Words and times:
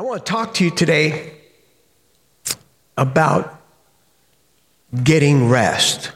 I 0.00 0.02
want 0.02 0.24
to 0.24 0.32
talk 0.32 0.54
to 0.54 0.64
you 0.64 0.70
today 0.70 1.34
about 2.96 3.60
getting 5.04 5.50
rest. 5.50 6.10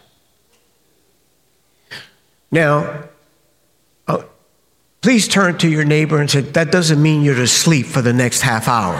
Now, 2.50 3.04
uh, 4.08 4.22
please 5.02 5.28
turn 5.28 5.58
to 5.58 5.68
your 5.68 5.84
neighbor 5.84 6.18
and 6.18 6.30
say, 6.30 6.40
That 6.40 6.72
doesn't 6.72 7.02
mean 7.02 7.24
you're 7.24 7.34
to 7.34 7.46
sleep 7.46 7.84
for 7.84 8.00
the 8.00 8.14
next 8.14 8.40
half 8.40 8.68
hour. 8.68 8.96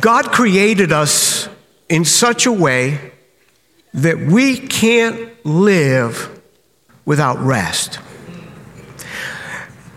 God 0.00 0.30
created 0.30 0.92
us 0.92 1.48
in 1.88 2.04
such 2.04 2.46
a 2.46 2.52
way 2.52 3.10
that 3.92 4.18
we 4.18 4.56
can't 4.56 5.44
live 5.44 6.39
without 7.04 7.38
rest. 7.38 7.98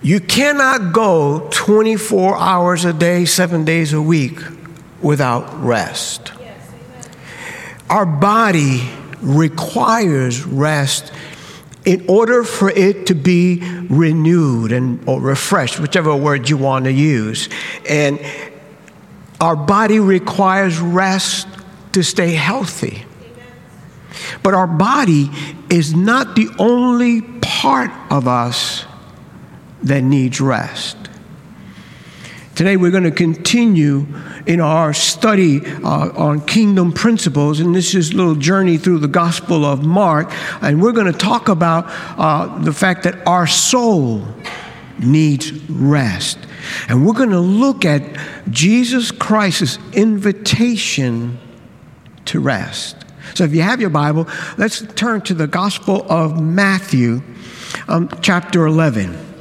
You 0.02 0.20
cannot 0.20 0.94
go 0.94 1.48
24 1.52 2.38
hours 2.38 2.84
a 2.84 2.92
day, 2.92 3.26
seven 3.26 3.64
days 3.64 3.94
a 3.94 4.02
week 4.02 4.40
without 5.02 5.64
rest. 5.64 6.34
Our 7.90 8.06
body 8.06 8.90
requires 9.22 10.44
rest 10.46 11.14
in 11.86 12.06
order 12.10 12.44
for 12.44 12.70
it 12.70 13.08
to 13.08 13.14
be 13.14 13.62
renewed 13.90 14.72
and 14.72 15.08
or 15.08 15.22
refreshed, 15.22 15.80
whichever 15.80 16.16
word 16.16 16.50
you 16.50 16.58
want 16.58 16.86
to 16.86 16.92
use. 16.92 17.50
And 17.88 18.20
our 19.40 19.56
body 19.56 20.00
requires 20.00 20.80
rest 20.80 21.48
to 21.94 22.04
stay 22.04 22.32
healthy. 22.32 23.06
But 24.42 24.54
our 24.54 24.68
body 24.68 25.30
is 25.70 25.94
not 25.94 26.36
the 26.36 26.50
only 26.60 27.22
part 27.42 27.92
of 28.12 28.28
us 28.28 28.86
that 29.84 30.02
needs 30.02 30.40
rest. 30.40 30.98
Today, 32.56 32.78
we're 32.78 32.92
going 32.92 33.04
to 33.04 33.12
continue 33.12 34.06
in 34.46 34.62
our 34.62 34.94
study 34.94 35.66
uh, 35.66 36.12
on 36.16 36.46
kingdom 36.46 36.92
principles, 36.92 37.60
and 37.60 37.74
this 37.74 37.96
is 37.96 38.12
a 38.12 38.16
little 38.16 38.36
journey 38.36 38.78
through 38.78 39.00
the 39.00 39.08
Gospel 39.08 39.66
of 39.66 39.84
Mark. 39.84 40.32
And 40.62 40.80
we're 40.80 40.92
going 40.92 41.12
to 41.12 41.18
talk 41.18 41.50
about 41.50 41.86
uh, 41.88 42.60
the 42.60 42.72
fact 42.72 43.04
that 43.04 43.26
our 43.26 43.48
soul 43.48 44.24
needs 45.00 45.52
rest. 45.68 46.38
And 46.88 47.08
we're 47.08 47.14
going 47.14 47.32
to 47.32 47.40
look 47.40 47.86
at 47.86 48.04
Jesus 48.52 49.12
Christ's 49.12 49.80
invitation 49.94 51.40
to 52.26 52.40
rest. 52.40 53.03
So 53.36 53.44
if 53.44 53.54
you 53.54 53.62
have 53.62 53.82
your 53.82 53.90
Bible, 53.90 54.28
let's 54.58 54.82
turn 54.94 55.22
to 55.22 55.34
the 55.34 55.48
Gospel 55.48 56.06
of 56.12 56.42
Matthew, 56.42 57.22
um, 57.88 58.10
chapter 58.22 58.66
11. 58.66 59.32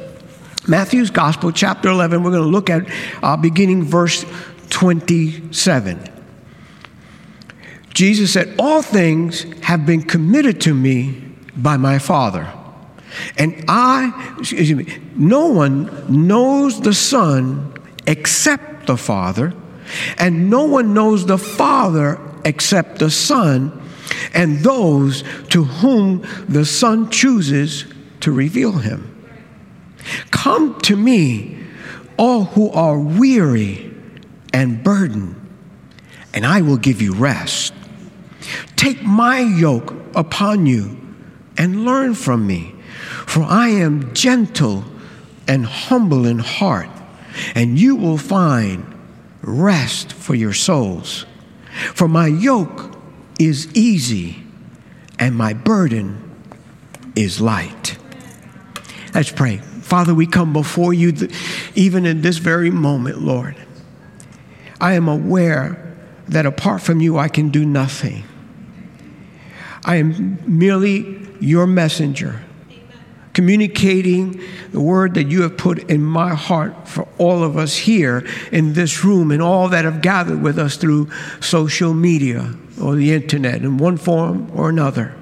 Matthew's 0.67 1.11
Gospel, 1.11 1.53
chapter 1.53 1.89
11, 1.89 2.23
we're 2.23 2.31
going 2.31 2.43
to 2.43 2.49
look 2.49 2.71
at 2.71 2.89
uh, 3.23 3.37
beginning 3.37 3.83
verse 3.83 4.25
27. 4.71 6.09
Jesus 7.93 8.33
said, 8.33 8.55
All 8.59 8.81
things 8.81 9.43
have 9.65 9.85
been 9.85 10.03
committed 10.03 10.61
to 10.63 10.75
me 10.75 11.23
by 11.57 11.77
my 11.77 11.99
Father. 11.99 12.51
And 13.37 13.65
I, 13.69 14.37
excuse 14.39 14.73
me, 14.73 14.99
no 15.15 15.49
one 15.49 16.27
knows 16.27 16.81
the 16.81 16.95
Son 16.95 17.75
except 18.07 18.87
the 18.87 18.97
Father, 18.97 19.53
and 20.17 20.49
no 20.49 20.65
one 20.65 20.95
knows 20.95 21.27
the 21.27 21.37
Father 21.37 22.19
except 22.45 22.99
the 22.99 23.11
Son, 23.11 23.82
and 24.35 24.61
those 24.61 25.25
to 25.51 25.65
whom 25.65 26.27
the 26.49 26.65
Son 26.65 27.11
chooses 27.11 27.85
to 28.21 28.33
reveal 28.33 28.73
him. 28.73 29.09
Come 30.31 30.81
to 30.83 30.97
me, 30.97 31.59
all 32.17 32.45
who 32.45 32.71
are 32.71 32.99
weary 32.99 33.93
and 34.53 34.83
burdened, 34.83 35.37
and 36.35 36.47
I 36.47 36.63
will 36.63 36.77
give 36.77 37.01
you 37.01 37.15
rest. 37.15 37.75
Take 38.77 39.03
my 39.03 39.41
yoke 39.41 39.95
upon 40.15 40.67
you 40.67 40.99
and 41.57 41.85
learn 41.85 42.15
from 42.15 42.47
me 42.47 42.75
for 43.27 43.43
I 43.43 43.69
am 43.69 44.13
gentle 44.15 44.85
and 45.49 45.65
humble 45.65 46.27
in 46.27 46.39
heart, 46.39 46.91
and 47.55 47.79
you 47.79 47.97
will 47.97 48.19
find 48.19 48.85
rest 49.41 50.13
for 50.13 50.35
your 50.35 50.53
souls. 50.53 51.27
For 51.95 52.09
my 52.09 52.27
yoke 52.27 52.92
is 53.47 53.73
easy, 53.75 54.43
and 55.19 55.35
my 55.35 55.53
burden 55.53 56.31
is 57.15 57.41
light. 57.41 57.97
Let's 59.15 59.31
pray. 59.31 59.59
Father, 59.59 60.15
we 60.15 60.27
come 60.27 60.53
before 60.53 60.95
you 60.95 61.29
even 61.75 62.07
in 62.07 62.23
this 62.23 62.39
very 62.39 62.71
moment, 62.71 63.21
Lord. 63.21 63.57
I 64.81 64.95
am 64.95 65.09
aware 65.09 65.79
that 66.29 66.47
apart 66.47 66.83
from 66.83 67.01
you, 67.01 67.19
I 67.19 67.29
can 67.29 67.51
do 67.51 67.65
nothing. 67.65 68.25
I 69.85 69.97
am 69.97 70.39
merely 70.47 71.21
your 71.41 71.67
messenger 71.67 72.43
communicating 73.33 74.43
the 74.73 74.81
word 74.81 75.15
that 75.15 75.25
you 75.25 75.43
have 75.43 75.57
put 75.57 75.79
in 75.91 76.03
my 76.03 76.35
heart 76.35 76.87
for 76.87 77.09
all 77.19 77.43
of 77.43 77.57
us 77.57 77.77
here 77.77 78.27
in 78.51 78.75
this 78.75 79.05
room 79.05 79.31
and 79.31 79.43
all 79.43 79.69
that 79.69 79.85
have 79.85 80.03
gathered 80.03 80.43
with 80.43 80.59
us 80.59 80.77
through 80.77 81.11
social 81.41 81.95
media 81.95 82.55
or 82.81 82.95
the 82.95 83.13
internet 83.13 83.63
in 83.63 83.79
one 83.79 83.97
form 83.97 84.51
or 84.55 84.69
another. 84.69 85.15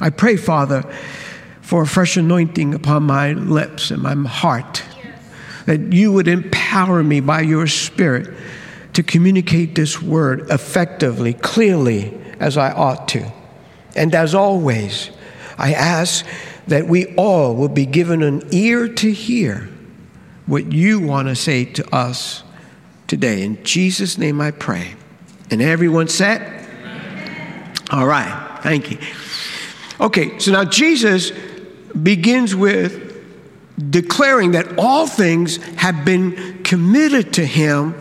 I 0.00 0.10
pray, 0.10 0.36
Father, 0.36 0.82
for 1.60 1.82
a 1.82 1.86
fresh 1.86 2.16
anointing 2.16 2.74
upon 2.74 3.04
my 3.04 3.32
lips 3.32 3.90
and 3.90 4.02
my 4.02 4.14
heart, 4.14 4.82
that 5.66 5.92
you 5.92 6.12
would 6.12 6.28
empower 6.28 7.02
me 7.02 7.20
by 7.20 7.42
your 7.42 7.66
Spirit 7.66 8.34
to 8.94 9.02
communicate 9.02 9.74
this 9.74 10.00
word 10.00 10.50
effectively, 10.50 11.34
clearly, 11.34 12.18
as 12.40 12.56
I 12.56 12.72
ought 12.72 13.06
to. 13.08 13.30
And 13.94 14.14
as 14.14 14.34
always, 14.34 15.10
I 15.58 15.74
ask 15.74 16.24
that 16.68 16.86
we 16.86 17.14
all 17.16 17.54
will 17.54 17.68
be 17.68 17.86
given 17.86 18.22
an 18.22 18.42
ear 18.52 18.88
to 18.88 19.12
hear 19.12 19.68
what 20.46 20.72
you 20.72 21.00
want 21.00 21.28
to 21.28 21.36
say 21.36 21.64
to 21.64 21.94
us 21.94 22.42
today. 23.06 23.42
In 23.42 23.62
Jesus' 23.64 24.16
name 24.16 24.40
I 24.40 24.50
pray. 24.50 24.94
And 25.50 25.60
everyone 25.62 26.08
said? 26.08 26.42
Amen. 26.42 27.72
All 27.90 28.06
right, 28.06 28.60
thank 28.62 28.90
you. 28.90 28.98
Okay, 30.00 30.38
so 30.38 30.52
now 30.52 30.64
Jesus 30.64 31.32
begins 32.02 32.54
with 32.54 33.04
declaring 33.90 34.52
that 34.52 34.78
all 34.78 35.06
things 35.06 35.56
have 35.74 36.04
been 36.04 36.62
committed 36.62 37.32
to 37.34 37.46
him 37.46 37.98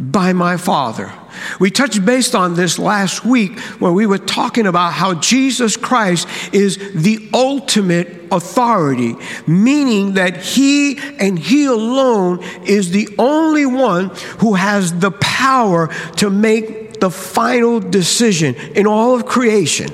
by 0.00 0.32
my 0.32 0.56
Father. 0.56 1.12
We 1.58 1.70
touched 1.70 2.04
based 2.04 2.34
on 2.34 2.54
this 2.54 2.78
last 2.78 3.24
week 3.24 3.58
where 3.78 3.92
we 3.92 4.06
were 4.06 4.18
talking 4.18 4.66
about 4.66 4.94
how 4.94 5.14
Jesus 5.14 5.76
Christ 5.76 6.26
is 6.52 6.78
the 6.94 7.28
ultimate 7.34 8.08
authority, 8.32 9.16
meaning 9.46 10.14
that 10.14 10.38
He 10.38 10.98
and 11.18 11.38
He 11.38 11.66
alone 11.66 12.42
is 12.64 12.90
the 12.90 13.08
only 13.18 13.66
one 13.66 14.10
who 14.38 14.54
has 14.54 14.98
the 14.98 15.10
power 15.12 15.88
to 16.16 16.30
make 16.30 17.00
the 17.00 17.10
final 17.10 17.80
decision 17.80 18.54
in 18.74 18.86
all 18.86 19.14
of 19.14 19.26
creation. 19.26 19.90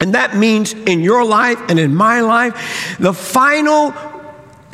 And 0.00 0.14
that 0.14 0.36
means 0.36 0.72
in 0.72 1.00
your 1.00 1.24
life 1.24 1.58
and 1.68 1.78
in 1.78 1.94
my 1.94 2.20
life, 2.20 2.96
the 2.98 3.12
final 3.12 3.94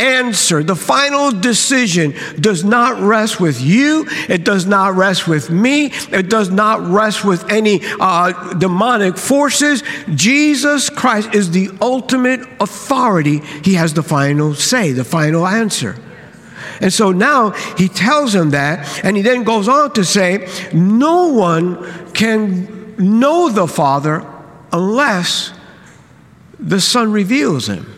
answer, 0.01 0.63
the 0.63 0.77
final 0.77 1.31
decision 1.31 2.15
does 2.41 2.65
not 2.65 3.01
rest 3.01 3.41
with 3.41 3.61
you. 3.61 4.07
It 4.29 4.45
does 4.45 4.67
not 4.67 4.95
rest 4.95 5.29
with 5.29 5.51
me. 5.51 5.87
It 6.11 6.29
does 6.29 6.51
not 6.51 6.81
rest 6.81 7.25
with 7.25 7.51
any 7.51 7.81
uh, 8.01 8.55
demonic 8.55 9.17
forces. 9.17 9.83
Jesus 10.15 10.91
Christ 10.91 11.35
is 11.35 11.51
the 11.51 11.71
ultimate 11.81 12.41
authority. 12.61 13.39
He 13.65 13.75
has 13.75 13.95
the 13.95 14.03
final 14.03 14.55
say, 14.55 14.93
the 14.93 15.05
final 15.05 15.47
answer. 15.47 15.97
And 16.81 16.93
so 16.93 17.13
now 17.13 17.51
he 17.77 17.89
tells 17.89 18.35
him 18.35 18.51
that, 18.51 19.05
and 19.05 19.17
he 19.17 19.23
then 19.23 19.43
goes 19.43 19.69
on 19.69 19.93
to 19.95 20.05
say, 20.05 20.49
No 20.73 21.29
one 21.29 22.13
can 22.13 22.95
know 22.99 23.49
the 23.49 23.67
Father 23.67 24.27
unless 24.73 25.53
the 26.59 26.81
Son 26.81 27.13
reveals 27.13 27.69
him. 27.69 27.98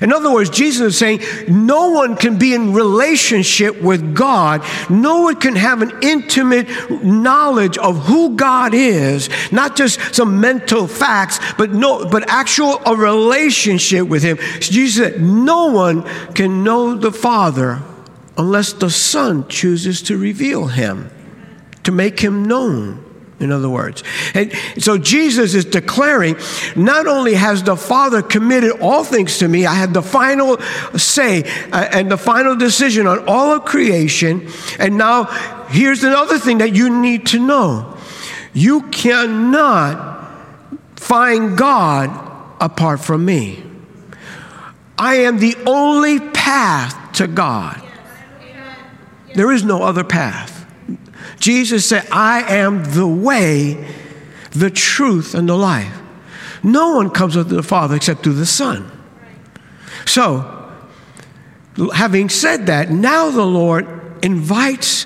In 0.00 0.12
other 0.12 0.32
words, 0.32 0.50
Jesus 0.50 0.94
is 0.94 0.98
saying 0.98 1.20
no 1.48 1.90
one 1.90 2.16
can 2.16 2.38
be 2.38 2.54
in 2.54 2.72
relationship 2.72 3.80
with 3.82 4.14
God. 4.14 4.64
No 4.88 5.22
one 5.22 5.36
can 5.36 5.56
have 5.56 5.82
an 5.82 5.92
intimate 6.02 6.68
knowledge 7.02 7.78
of 7.78 8.06
who 8.06 8.36
God 8.36 8.74
is, 8.74 9.28
not 9.52 9.76
just 9.76 10.14
some 10.14 10.40
mental 10.40 10.86
facts, 10.86 11.38
but 11.58 11.70
no, 11.70 12.08
but 12.08 12.28
actual 12.28 12.80
a 12.86 12.96
relationship 12.96 14.08
with 14.08 14.22
Him. 14.22 14.38
Jesus 14.60 15.04
said, 15.04 15.20
no 15.20 15.66
one 15.66 16.02
can 16.34 16.64
know 16.64 16.94
the 16.94 17.12
Father 17.12 17.82
unless 18.36 18.72
the 18.72 18.90
Son 18.90 19.46
chooses 19.48 20.02
to 20.02 20.16
reveal 20.16 20.66
Him, 20.66 21.10
to 21.82 21.92
make 21.92 22.20
Him 22.20 22.44
known 22.44 23.03
in 23.44 23.52
other 23.52 23.68
words. 23.68 24.02
And 24.34 24.52
so 24.78 24.98
Jesus 24.98 25.54
is 25.54 25.64
declaring 25.64 26.36
not 26.74 27.06
only 27.06 27.34
has 27.34 27.62
the 27.62 27.76
Father 27.76 28.22
committed 28.22 28.72
all 28.80 29.04
things 29.04 29.38
to 29.38 29.48
me, 29.48 29.66
I 29.66 29.74
have 29.74 29.92
the 29.92 30.02
final 30.02 30.58
say 30.96 31.44
uh, 31.70 31.88
and 31.92 32.10
the 32.10 32.16
final 32.16 32.56
decision 32.56 33.06
on 33.06 33.28
all 33.28 33.52
of 33.52 33.64
creation. 33.64 34.48
And 34.78 34.98
now 34.98 35.24
here's 35.68 36.02
another 36.02 36.38
thing 36.38 36.58
that 36.58 36.74
you 36.74 37.00
need 37.00 37.26
to 37.26 37.38
know 37.38 37.96
you 38.52 38.82
cannot 38.82 40.30
find 40.96 41.58
God 41.58 42.08
apart 42.60 43.00
from 43.00 43.24
me. 43.24 43.62
I 44.96 45.16
am 45.16 45.38
the 45.38 45.56
only 45.66 46.20
path 46.20 47.12
to 47.14 47.26
God. 47.26 47.82
There 49.34 49.50
is 49.50 49.64
no 49.64 49.82
other 49.82 50.04
path. 50.04 50.53
Jesus 51.44 51.84
said, 51.84 52.08
I 52.10 52.54
am 52.54 52.84
the 52.94 53.06
way, 53.06 53.86
the 54.52 54.70
truth, 54.70 55.34
and 55.34 55.46
the 55.46 55.54
life. 55.54 55.94
No 56.62 56.96
one 56.96 57.10
comes 57.10 57.36
up 57.36 57.48
to 57.48 57.54
the 57.54 57.62
Father 57.62 57.96
except 57.96 58.22
through 58.22 58.32
the 58.32 58.46
Son. 58.46 58.90
So, 60.06 60.72
having 61.92 62.30
said 62.30 62.68
that, 62.68 62.90
now 62.90 63.28
the 63.28 63.44
Lord 63.44 64.24
invites 64.24 65.04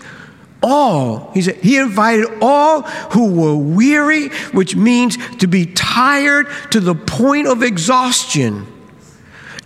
all. 0.62 1.32
He 1.32 1.42
said 1.42 1.56
he 1.56 1.76
invited 1.76 2.28
all 2.40 2.82
who 2.82 3.32
were 3.32 3.56
weary, 3.56 4.28
which 4.52 4.76
means 4.76 5.18
to 5.38 5.48
be 5.48 5.66
tired 5.66 6.46
to 6.70 6.78
the 6.78 6.94
point 6.94 7.48
of 7.48 7.64
exhaustion 7.64 8.64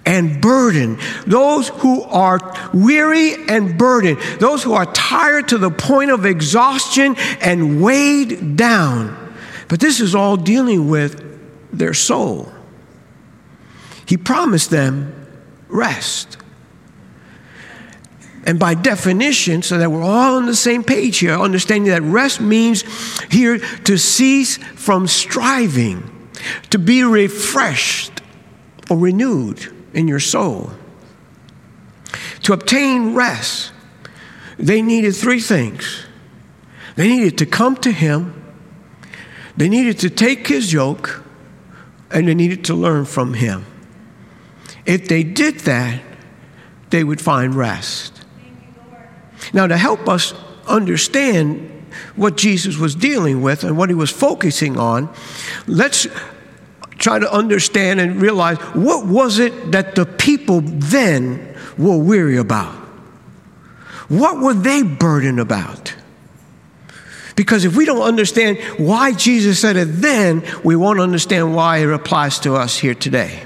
and 0.05 0.41
burdened. 0.41 0.99
Those 1.27 1.69
who 1.69 2.03
are 2.03 2.41
weary 2.73 3.35
and 3.49 3.79
burdened. 3.79 4.19
Those 4.39 4.63
who 4.63 4.73
are 4.73 4.87
tired 4.87 5.49
to 5.49 5.59
the 5.59 5.71
point 5.71 6.11
of 6.11 6.27
exhaustion 6.27 7.17
and 7.41 7.83
weighed 7.83 8.57
down. 8.57 9.35
But 9.69 9.81
this 9.81 10.01
is 10.01 10.15
all 10.15 10.37
dealing 10.37 10.89
with 10.89 11.29
their 11.73 11.95
soul. 11.95 12.53
He 14.07 14.17
promised 14.17 14.71
them 14.71 15.29
rest. 15.69 16.37
And 18.45 18.59
by 18.59 18.75
definition, 18.75 19.63
so 19.63 19.79
that 19.79 19.91
we're 19.91 20.03
all 20.03 20.37
on 20.37 20.47
the 20.47 20.57
same 20.57 20.83
page 20.83 21.19
here, 21.19 21.39
understanding 21.39 21.91
that 21.91 22.03
rest 22.03 22.41
means 22.41 22.83
here 23.31 23.59
to 23.59 23.97
cease 23.97 24.57
from 24.57 25.07
striving, 25.07 26.29
to 26.71 26.79
be 26.81 27.05
refreshed 27.05 28.21
or 28.91 28.99
renewed 28.99 29.73
in 29.95 30.09
your 30.09 30.21
soul. 30.21 30.71
To 32.43 32.53
obtain 32.53 33.15
rest, 33.15 33.73
they 34.59 34.83
needed 34.83 35.15
three 35.15 35.41
things. 35.41 36.05
They 36.97 37.09
needed 37.09 37.39
to 37.39 37.47
come 37.47 37.77
to 37.77 37.91
Him, 37.91 38.39
they 39.57 39.69
needed 39.69 39.99
to 40.01 40.11
take 40.11 40.47
His 40.49 40.73
yoke, 40.73 41.23
and 42.11 42.29
they 42.29 42.35
needed 42.35 42.65
to 42.67 42.75
learn 42.75 43.05
from 43.05 43.35
Him. 43.35 43.65
If 44.85 45.09
they 45.09 45.23
did 45.23 45.61
that, 45.61 46.03
they 46.91 47.05
would 47.05 47.21
find 47.21 47.55
rest. 47.55 48.25
Now, 49.53 49.67
to 49.67 49.77
help 49.77 50.09
us 50.09 50.35
understand 50.67 51.69
what 52.17 52.37
Jesus 52.37 52.77
was 52.77 52.95
dealing 52.95 53.43
with 53.43 53.65
and 53.65 53.77
what 53.77 53.89
he 53.89 53.95
was 53.95 54.11
focusing 54.11 54.79
on, 54.79 55.13
let's 55.67 56.07
try 57.03 57.19
to 57.19 57.31
understand 57.31 58.01
and 58.01 58.23
realize 58.23 58.59
what 58.75 59.07
was 59.07 59.39
it 59.39 59.73
that 59.73 59.95
the 59.97 60.07
people 60.07 60.61
then 60.63 61.55
were 61.77 61.99
weary 61.99 62.39
about? 62.39 62.73
What 64.09 64.41
were 64.41 64.55
they 64.55 64.83
burdened 64.83 65.41
about? 65.41 65.95
Because 67.35 67.65
if 67.65 67.77
we 67.77 67.85
don't 67.85 68.03
understand 68.03 68.59
why 68.79 69.13
Jesus 69.13 69.59
said 69.59 69.77
it 69.77 69.87
then, 69.87 70.45
we 70.63 70.77
won't 70.77 71.01
understand 71.01 71.55
why 71.57 71.79
it 71.79 71.91
applies 71.91 72.39
to 72.41 72.55
us 72.55 72.79
here 72.79 72.95
today. 72.95 73.43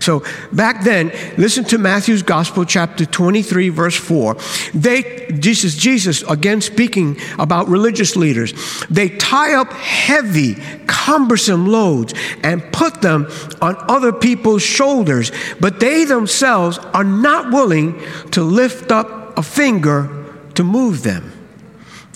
So 0.00 0.24
back 0.52 0.84
then, 0.84 1.12
listen 1.36 1.64
to 1.64 1.78
Matthew's 1.78 2.22
Gospel, 2.22 2.64
chapter 2.64 3.06
23, 3.06 3.68
verse 3.70 3.96
4. 3.96 4.36
They, 4.74 5.26
Jesus, 5.38 5.76
Jesus, 5.76 6.22
again 6.22 6.60
speaking 6.60 7.18
about 7.38 7.68
religious 7.68 8.16
leaders, 8.16 8.52
they 8.88 9.08
tie 9.08 9.54
up 9.54 9.72
heavy, 9.72 10.56
cumbersome 10.86 11.66
loads 11.66 12.14
and 12.42 12.62
put 12.72 13.02
them 13.02 13.26
on 13.60 13.76
other 13.88 14.12
people's 14.12 14.62
shoulders, 14.62 15.32
but 15.60 15.80
they 15.80 16.04
themselves 16.04 16.78
are 16.78 17.04
not 17.04 17.52
willing 17.52 18.00
to 18.32 18.42
lift 18.42 18.90
up 18.90 19.36
a 19.38 19.42
finger 19.42 20.24
to 20.54 20.64
move 20.64 21.02
them. 21.02 21.32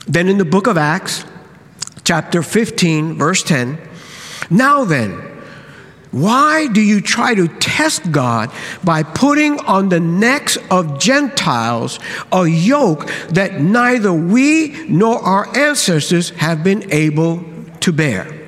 Then 0.07 0.29
in 0.29 0.39
the 0.39 0.45
book 0.45 0.67
of 0.67 0.77
Acts, 0.77 1.25
chapter 2.05 2.43
15, 2.43 3.15
verse 3.15 3.43
10, 3.43 3.79
now 4.51 4.85
then, 4.85 5.30
why 6.11 6.67
do 6.67 6.81
you 6.81 7.01
try 7.01 7.35
to 7.35 7.47
test 7.47 8.11
God 8.11 8.51
by 8.83 9.03
putting 9.03 9.61
on 9.61 9.89
the 9.89 10.01
necks 10.01 10.59
of 10.71 10.99
Gentiles 10.99 12.01
a 12.33 12.47
yoke 12.47 13.09
that 13.31 13.61
neither 13.61 14.13
we 14.13 14.87
nor 14.89 15.21
our 15.21 15.57
ancestors 15.57 16.31
have 16.31 16.65
been 16.65 16.93
able 16.93 17.45
to 17.81 17.93
bear? 17.93 18.41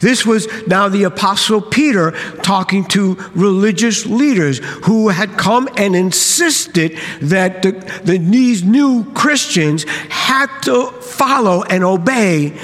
This 0.00 0.24
was 0.24 0.46
now 0.66 0.88
the 0.88 1.04
Apostle 1.04 1.60
Peter 1.60 2.12
talking 2.42 2.84
to 2.86 3.14
religious 3.34 4.06
leaders 4.06 4.58
who 4.84 5.08
had 5.08 5.36
come 5.36 5.68
and 5.76 5.96
insisted 5.96 6.98
that 7.20 7.62
the, 7.62 7.72
the, 8.04 8.18
these 8.18 8.62
new 8.62 9.10
Christians 9.12 9.84
had 10.08 10.46
to 10.62 10.86
follow 10.86 11.64
and 11.64 11.82
obey 11.82 12.56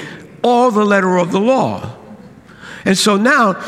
all 0.43 0.71
the 0.71 0.85
letter 0.85 1.17
of 1.17 1.31
the 1.31 1.41
law. 1.41 1.95
And 2.85 2.97
so 2.97 3.17
now 3.17 3.61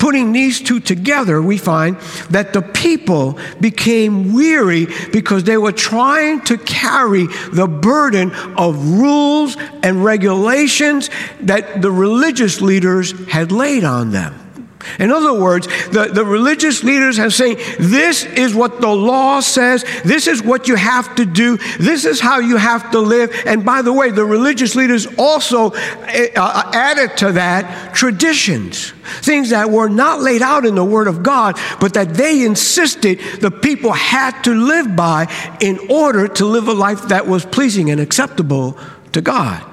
putting 0.00 0.32
these 0.32 0.60
two 0.60 0.80
together, 0.80 1.40
we 1.40 1.58
find 1.58 1.96
that 2.30 2.52
the 2.52 2.62
people 2.62 3.38
became 3.60 4.32
weary 4.32 4.86
because 5.12 5.44
they 5.44 5.58
were 5.58 5.72
trying 5.72 6.40
to 6.40 6.58
carry 6.58 7.26
the 7.52 7.68
burden 7.68 8.32
of 8.56 8.98
rules 8.98 9.56
and 9.82 10.02
regulations 10.02 11.10
that 11.42 11.82
the 11.82 11.90
religious 11.90 12.60
leaders 12.60 13.12
had 13.28 13.52
laid 13.52 13.84
on 13.84 14.10
them. 14.10 14.49
In 14.98 15.10
other 15.10 15.32
words, 15.34 15.66
the, 15.88 16.10
the 16.12 16.24
religious 16.24 16.82
leaders 16.82 17.16
have 17.18 17.34
saying, 17.34 17.58
this 17.78 18.24
is 18.24 18.54
what 18.54 18.80
the 18.80 18.88
law 18.88 19.40
says, 19.40 19.84
this 20.04 20.26
is 20.26 20.42
what 20.42 20.68
you 20.68 20.74
have 20.74 21.14
to 21.16 21.26
do, 21.26 21.58
this 21.78 22.04
is 22.04 22.20
how 22.20 22.38
you 22.38 22.56
have 22.56 22.90
to 22.92 23.00
live. 23.00 23.30
And 23.46 23.64
by 23.64 23.82
the 23.82 23.92
way, 23.92 24.10
the 24.10 24.24
religious 24.24 24.74
leaders 24.74 25.06
also 25.18 25.72
uh, 25.72 26.26
uh, 26.36 26.70
added 26.74 27.16
to 27.18 27.32
that 27.32 27.94
traditions, 27.94 28.92
things 29.20 29.50
that 29.50 29.70
were 29.70 29.88
not 29.88 30.20
laid 30.20 30.42
out 30.42 30.64
in 30.64 30.74
the 30.74 30.84
Word 30.84 31.08
of 31.08 31.22
God, 31.22 31.58
but 31.80 31.94
that 31.94 32.14
they 32.14 32.44
insisted 32.44 33.20
the 33.40 33.50
people 33.50 33.92
had 33.92 34.42
to 34.42 34.54
live 34.54 34.96
by 34.96 35.26
in 35.60 35.78
order 35.90 36.26
to 36.26 36.46
live 36.46 36.68
a 36.68 36.72
life 36.72 37.08
that 37.08 37.26
was 37.26 37.44
pleasing 37.44 37.90
and 37.90 38.00
acceptable 38.00 38.78
to 39.12 39.20
God. 39.20 39.64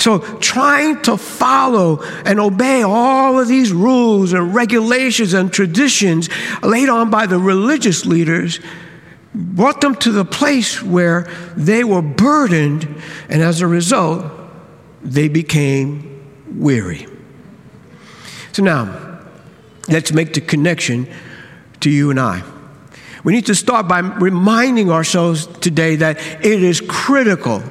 So, 0.00 0.20
trying 0.38 1.02
to 1.02 1.18
follow 1.18 2.02
and 2.24 2.40
obey 2.40 2.80
all 2.82 3.38
of 3.38 3.48
these 3.48 3.70
rules 3.70 4.32
and 4.32 4.54
regulations 4.54 5.34
and 5.34 5.52
traditions 5.52 6.30
laid 6.62 6.88
on 6.88 7.10
by 7.10 7.26
the 7.26 7.38
religious 7.38 8.06
leaders 8.06 8.60
brought 9.34 9.82
them 9.82 9.94
to 9.96 10.10
the 10.10 10.24
place 10.24 10.82
where 10.82 11.30
they 11.54 11.84
were 11.84 12.00
burdened, 12.00 12.88
and 13.28 13.42
as 13.42 13.60
a 13.60 13.66
result, 13.66 14.24
they 15.02 15.28
became 15.28 16.24
weary. 16.58 17.06
So, 18.52 18.62
now, 18.62 19.20
let's 19.86 20.12
make 20.12 20.32
the 20.32 20.40
connection 20.40 21.08
to 21.80 21.90
you 21.90 22.10
and 22.10 22.18
I. 22.18 22.42
We 23.22 23.34
need 23.34 23.46
to 23.46 23.54
start 23.54 23.86
by 23.86 23.98
reminding 23.98 24.90
ourselves 24.90 25.46
today 25.46 25.96
that 25.96 26.18
it 26.42 26.62
is 26.62 26.80
critical 26.88 27.62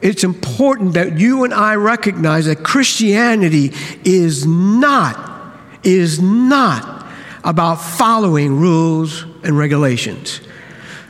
it's 0.00 0.24
important 0.24 0.94
that 0.94 1.18
you 1.18 1.44
and 1.44 1.54
I 1.54 1.74
recognize 1.76 2.46
that 2.46 2.62
Christianity 2.62 3.72
is 4.04 4.46
not, 4.46 5.54
is 5.82 6.20
not 6.20 7.06
about 7.44 7.76
following 7.76 8.58
rules 8.58 9.22
and 9.44 9.56
regulations, 9.56 10.40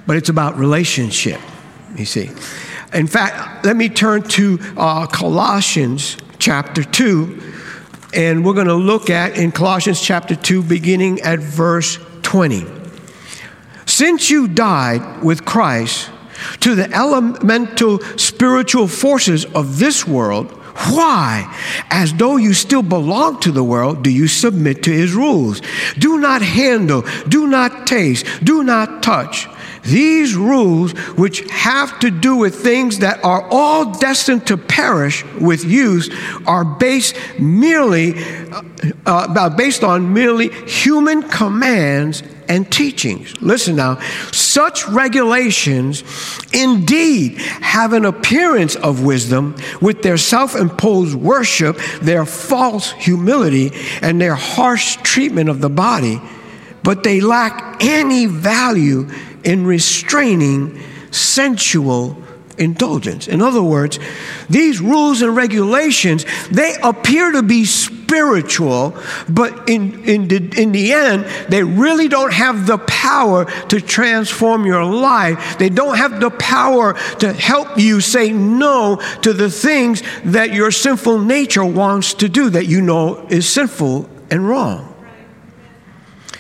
but 0.07 0.17
it's 0.17 0.29
about 0.29 0.57
relationship, 0.57 1.41
you 1.97 2.05
see. 2.05 2.31
In 2.93 3.07
fact, 3.07 3.65
let 3.65 3.77
me 3.77 3.89
turn 3.89 4.23
to 4.23 4.59
uh, 4.77 5.07
Colossians 5.07 6.17
chapter 6.39 6.85
2, 6.85 7.43
and 8.15 8.45
we're 8.45 8.55
going 8.55 8.69
to 8.69 8.75
look 8.75 9.11
at 9.11 9.37
in 9.37 9.51
Colossians 9.51 10.01
chapter 10.01 10.37
2, 10.37 10.63
beginning 10.63 11.21
at 11.23 11.41
verse 11.41 11.99
20. 12.23 12.65
Since 13.87 14.31
you 14.31 14.47
died 14.47 15.23
with 15.23 15.45
Christ, 15.45 16.11
to 16.61 16.75
the 16.75 16.93
elemental 16.93 18.01
spiritual 18.17 18.89
forces 18.89 19.45
of 19.47 19.79
this 19.79 20.07
world, 20.07 20.51
why, 20.91 21.55
as 21.91 22.13
though 22.15 22.37
you 22.37 22.53
still 22.53 22.83
belong 22.83 23.41
to 23.41 23.51
the 23.51 23.65
world, 23.65 24.03
do 24.05 24.11
you 24.11 24.29
submit 24.29 24.83
to 24.83 24.93
his 24.93 25.15
rules? 25.15 25.63
Do 25.99 26.19
not 26.19 26.43
handle, 26.43 27.03
do 27.29 27.47
not 27.47 27.87
taste, 27.87 28.27
do 28.45 28.63
not 28.63 29.03
touch. 29.03 29.49
these 29.83 30.35
rules, 30.35 30.93
which 31.17 31.49
have 31.51 31.99
to 32.01 32.11
do 32.11 32.35
with 32.35 32.57
things 32.57 32.99
that 32.99 33.25
are 33.25 33.47
all 33.53 33.93
destined 33.93 34.45
to 34.49 34.57
perish 34.57 35.25
with 35.41 35.65
use, 35.65 36.11
are 36.45 36.65
based 36.65 37.15
merely 37.39 38.15
uh, 38.51 38.63
uh, 39.07 39.49
based 39.51 39.85
on 39.85 40.13
merely 40.13 40.49
human 40.67 41.23
commands 41.23 42.23
and 42.49 42.71
teachings. 42.71 43.41
Listen 43.41 43.77
now, 43.77 44.01
such 44.33 44.87
regulations 44.89 46.05
indeed 46.53 47.39
have 47.39 47.93
an 47.93 48.05
appearance 48.05 48.77
of 48.77 49.05
wisdom 49.05 49.57
with 49.81 50.03
their 50.03 50.17
self 50.17 50.55
imposed 50.55 51.15
worship, 51.15 51.79
their 52.01 52.25
false 52.25 52.93
humility, 52.93 53.73
and 54.03 54.21
their 54.21 54.35
harsh 54.35 54.97
treatment 55.03 55.49
of 55.49 55.61
the 55.61 55.71
body, 55.71 56.21
but 56.83 57.03
they 57.03 57.21
lack 57.21 57.83
any 57.83 58.27
value 58.27 59.09
in 59.45 59.67
restraining 59.67 60.81
sensual 61.11 62.17
indulgence. 62.59 63.29
In 63.29 63.43
other 63.43 63.63
words, 63.63 63.99
these 64.49 64.81
rules 64.81 65.23
and 65.23 65.37
regulations, 65.37 66.25
they 66.51 66.75
appear 66.83 67.33
to 67.33 67.43
be 67.43 67.65
spiritual, 67.65 68.97
but 69.29 69.69
in, 69.69 70.05
in, 70.05 70.29
the, 70.29 70.61
in 70.61 70.73
the 70.73 70.93
end, 70.93 71.25
they 71.49 71.63
really 71.63 72.09
don't 72.09 72.33
have 72.33 72.67
the 72.67 72.79
power 72.79 73.45
to 73.69 73.81
transform 73.81 74.65
your 74.65 74.85
life. 74.85 75.59
They 75.59 75.69
don't 75.69 75.97
have 75.97 76.21
the 76.21 76.31
power 76.31 76.95
to 77.19 77.33
help 77.33 77.79
you 77.79 78.01
say 78.01 78.33
no 78.33 79.01
to 79.23 79.33
the 79.33 79.51
things 79.51 80.03
that 80.25 80.53
your 80.53 80.71
sinful 80.71 81.21
nature 81.21 81.65
wants 81.65 82.15
to 82.15 82.29
do 82.29 82.51
that 82.51 82.67
you 82.67 82.81
know 82.81 83.27
is 83.29 83.49
sinful 83.49 84.09
and 84.31 84.49
wrong. 84.49 84.95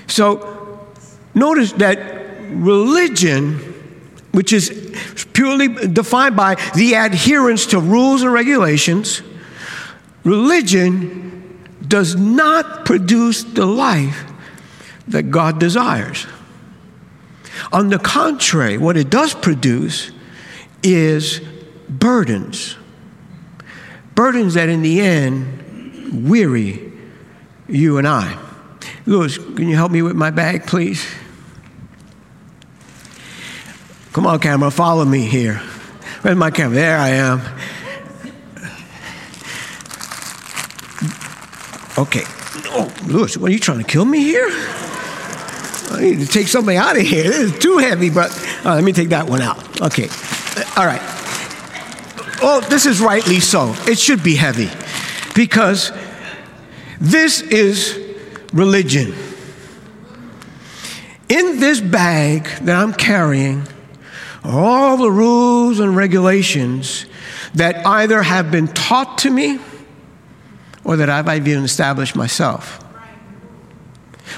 So 0.06 0.87
notice 1.35 1.73
that 1.73 1.99
religion 2.50 3.75
which 4.37 4.52
is 4.52 5.25
purely 5.33 5.66
defined 5.66 6.37
by 6.37 6.57
the 6.75 6.93
adherence 6.93 7.64
to 7.64 7.81
rules 7.81 8.21
and 8.21 8.31
regulations, 8.31 9.23
religion 10.25 11.59
does 11.88 12.16
not 12.16 12.85
produce 12.85 13.45
the 13.45 13.64
life 13.64 14.31
that 15.09 15.31
God 15.31 15.59
desires. 15.59 16.26
On 17.73 17.88
the 17.88 17.99
contrary, 17.99 18.76
what 18.76 18.99
it 18.99 19.09
does 19.09 19.33
produce 19.33 20.11
is 20.83 21.40
burdens. 21.88 22.76
Burdens 24.14 24.52
that 24.52 24.69
in 24.69 24.83
the 24.83 25.00
end 25.00 26.28
weary 26.28 26.93
you 27.69 27.97
and 27.97 28.07
I. 28.07 28.38
Lewis, 29.07 29.38
can 29.38 29.66
you 29.66 29.76
help 29.76 29.93
me 29.93 30.02
with 30.02 30.14
my 30.14 30.31
bag, 30.31 30.66
please? 30.66 31.07
Come 34.16 34.26
on, 34.26 34.40
camera, 34.40 34.70
follow 34.70 35.04
me 35.04 35.26
here. 35.26 35.56
Where's 36.23 36.38
my 36.38 36.50
camera? 36.50 36.75
There 36.75 36.96
I 36.96 37.08
am. 37.11 37.40
Okay. 41.99 42.23
Oh, 42.73 42.90
Lewis, 43.04 43.37
what 43.37 43.50
are 43.50 43.52
you 43.52 43.58
trying 43.58 43.80
to 43.80 43.85
kill 43.85 44.06
me 44.06 44.20
here? 44.20 44.49
I 44.49 45.99
need 46.00 46.20
to 46.20 46.26
take 46.26 46.49
something 46.49 46.78
out 46.78 46.96
of 46.96 47.02
here. 47.02 47.25
This 47.25 47.40
is 47.40 47.58
too 47.58 47.76
heavy, 47.76 48.08
but 48.08 48.30
uh, 48.64 48.76
let 48.76 48.85
me 48.85 48.94
take 48.94 49.11
that 49.11 49.28
one 49.28 49.42
out. 49.42 49.82
Okay. 49.82 50.08
All 50.78 50.87
right. 50.87 51.02
Oh, 52.40 52.64
this 52.70 52.87
is 52.87 53.02
rightly 53.02 53.40
so. 53.40 53.75
It 53.87 53.99
should 53.99 54.23
be 54.23 54.35
heavy 54.35 54.70
because 55.35 55.92
this 57.02 57.42
is 57.42 58.00
religion. 58.54 59.14
In 61.28 61.61
this 61.61 61.82
bag 61.82 62.44
that 62.62 62.82
I'm 62.82 62.94
carrying, 62.94 63.68
all 64.47 64.97
the 64.97 65.11
rules 65.11 65.81
and 65.81 65.97
regulations 65.97 67.07
that 67.55 67.85
either 67.87 68.23
have 68.23 68.50
been 68.50 68.69
taught 68.69 69.19
to 69.19 69.31
me 69.31 69.59
or 70.85 70.97
that 70.97 71.11
I've 71.11 71.29
even 71.49 71.65
established 71.65 72.15
myself. 72.15 72.83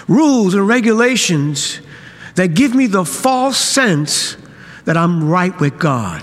Rules 0.07 0.55
and 0.55 0.67
regulations 0.67 1.81
that 2.37 2.55
give 2.55 2.75
me 2.75 2.87
the 2.87 3.05
false 3.05 3.59
sense 3.59 4.37
that 4.85 4.97
I'm 4.97 5.29
right 5.29 5.59
with 5.61 5.79
God. 5.79 6.23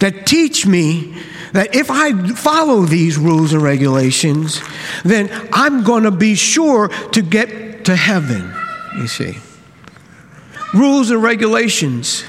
That 0.00 0.26
teach 0.26 0.66
me 0.66 1.16
that 1.52 1.74
if 1.74 1.90
I 1.90 2.34
follow 2.34 2.82
these 2.82 3.16
rules 3.16 3.54
and 3.54 3.62
regulations, 3.62 4.60
then 5.02 5.30
I'm 5.52 5.82
going 5.82 6.02
to 6.02 6.10
be 6.10 6.34
sure 6.34 6.88
to 6.88 7.22
get 7.22 7.86
to 7.86 7.96
heaven, 7.96 8.52
you 8.96 9.08
see 9.08 9.38
rules 10.74 11.10
and 11.10 11.22
regulations. 11.22 12.24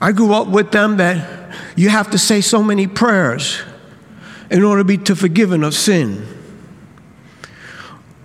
I 0.00 0.12
grew 0.12 0.34
up 0.34 0.48
with 0.48 0.70
them 0.70 0.98
that 0.98 1.54
you 1.76 1.88
have 1.88 2.10
to 2.10 2.18
say 2.18 2.40
so 2.40 2.62
many 2.62 2.86
prayers 2.86 3.60
in 4.50 4.62
order 4.62 4.80
to 4.80 4.84
be 4.84 4.98
to 4.98 5.16
forgiven 5.16 5.64
of 5.64 5.74
sin. 5.74 6.26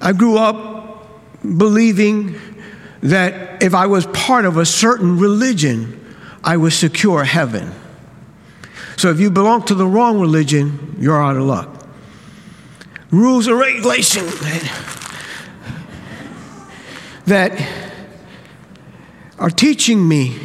I 0.01 0.13
grew 0.13 0.37
up 0.37 1.09
believing 1.41 2.39
that 3.01 3.63
if 3.63 3.73
I 3.73 3.85
was 3.85 4.05
part 4.07 4.45
of 4.45 4.57
a 4.57 4.65
certain 4.65 5.19
religion, 5.19 6.15
I 6.43 6.57
would 6.57 6.73
secure 6.73 7.23
heaven. 7.23 7.71
So 8.97 9.09
if 9.09 9.19
you 9.19 9.31
belong 9.31 9.63
to 9.65 9.75
the 9.75 9.87
wrong 9.87 10.19
religion, 10.19 10.97
you're 10.99 11.21
out 11.21 11.37
of 11.37 11.43
luck. 11.43 11.87
Rules 13.11 13.47
and 13.47 13.57
regulations 13.57 14.37
that 17.25 17.88
are 19.39 19.49
teaching 19.49 20.07
me 20.07 20.37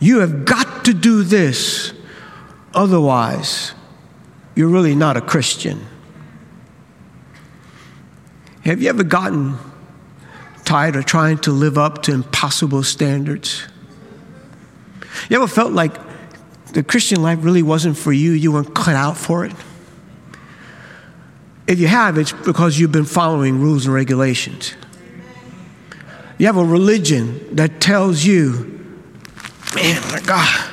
you 0.00 0.20
have 0.20 0.44
got 0.44 0.84
to 0.84 0.92
do 0.92 1.22
this, 1.22 1.94
otherwise, 2.74 3.72
you're 4.54 4.68
really 4.68 4.94
not 4.94 5.16
a 5.16 5.20
Christian. 5.20 5.86
Have 8.64 8.82
you 8.82 8.88
ever 8.88 9.04
gotten 9.04 9.56
tired 10.64 10.96
of 10.96 11.06
trying 11.06 11.38
to 11.38 11.52
live 11.52 11.78
up 11.78 12.02
to 12.02 12.12
impossible 12.12 12.82
standards? 12.82 13.66
You 15.30 15.36
ever 15.36 15.46
felt 15.46 15.72
like 15.72 15.94
the 16.72 16.82
Christian 16.82 17.22
life 17.22 17.38
really 17.42 17.62
wasn't 17.62 17.96
for 17.96 18.12
you, 18.12 18.32
you 18.32 18.52
weren't 18.52 18.74
cut 18.74 18.96
out 18.96 19.16
for 19.16 19.44
it? 19.44 19.52
If 21.66 21.78
you 21.78 21.86
have, 21.86 22.18
it's 22.18 22.32
because 22.32 22.78
you've 22.78 22.92
been 22.92 23.06
following 23.06 23.60
rules 23.60 23.86
and 23.86 23.94
regulations. 23.94 24.74
You 26.38 26.46
have 26.46 26.56
a 26.56 26.64
religion 26.64 27.56
that 27.56 27.80
tells 27.80 28.24
you, 28.24 28.80
man, 29.74 30.02
my 30.10 30.20
God, 30.20 30.70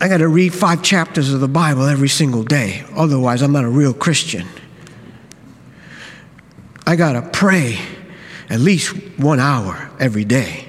I 0.00 0.08
got 0.08 0.18
to 0.18 0.28
read 0.28 0.54
five 0.54 0.82
chapters 0.82 1.32
of 1.32 1.40
the 1.40 1.48
Bible 1.48 1.84
every 1.86 2.08
single 2.08 2.44
day. 2.44 2.84
Otherwise, 2.94 3.42
I'm 3.42 3.52
not 3.52 3.64
a 3.64 3.68
real 3.68 3.92
Christian. 3.92 4.46
I 6.86 6.94
got 6.94 7.12
to 7.12 7.22
pray 7.22 7.78
at 8.48 8.60
least 8.60 8.96
one 9.18 9.40
hour 9.40 9.90
every 9.98 10.24
day. 10.24 10.66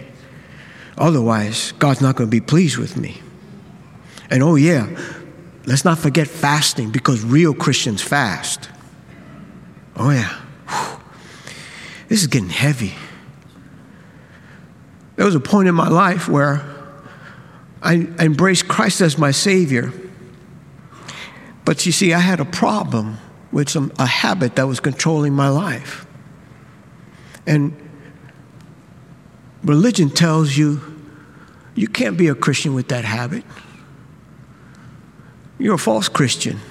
Otherwise, 0.98 1.74
God's 1.74 2.02
not 2.02 2.16
going 2.16 2.28
to 2.28 2.32
be 2.32 2.42
pleased 2.42 2.78
with 2.78 2.98
me. 2.98 3.22
And 4.32 4.44
oh, 4.44 4.56
yeah, 4.56 4.88
let's 5.66 5.86
not 5.86 6.00
forget 6.00 6.28
fasting 6.28 6.92
because 6.92 7.24
real 7.24 7.54
Christians 7.54 8.02
fast. 8.02 8.70
Oh, 9.96 10.10
yeah. 10.10 10.36
Whew. 10.68 11.00
This 12.10 12.22
is 12.22 12.28
getting 12.28 12.50
heavy. 12.50 12.96
There 15.20 15.26
was 15.26 15.36
a 15.36 15.42
point 15.42 15.68
in 15.68 15.76
my 15.76 15.90
life 15.90 16.30
where 16.30 16.62
I 17.82 17.96
embraced 18.20 18.70
Christ 18.70 19.02
as 19.02 19.18
my 19.18 19.32
Savior. 19.32 19.92
But 21.66 21.86
you 21.86 21.92
see, 21.92 22.14
I 22.14 22.20
had 22.20 22.40
a 22.40 22.46
problem 22.46 23.18
with 23.52 23.68
some, 23.68 23.92
a 24.00 24.06
habit 24.06 24.56
that 24.56 24.66
was 24.66 24.80
controlling 24.80 25.34
my 25.34 25.50
life. 25.50 26.08
And 27.46 27.76
religion 29.62 30.10
tells 30.10 30.56
you 30.56 30.80
you 31.76 31.90
can't 31.90 32.16
be 32.16 32.30
a 32.30 32.36
Christian 32.36 32.74
with 32.74 32.88
that 32.88 33.04
habit. 33.04 33.44
You're 35.58 35.76
a 35.76 35.78
false 35.78 36.08
Christian. 36.08 36.62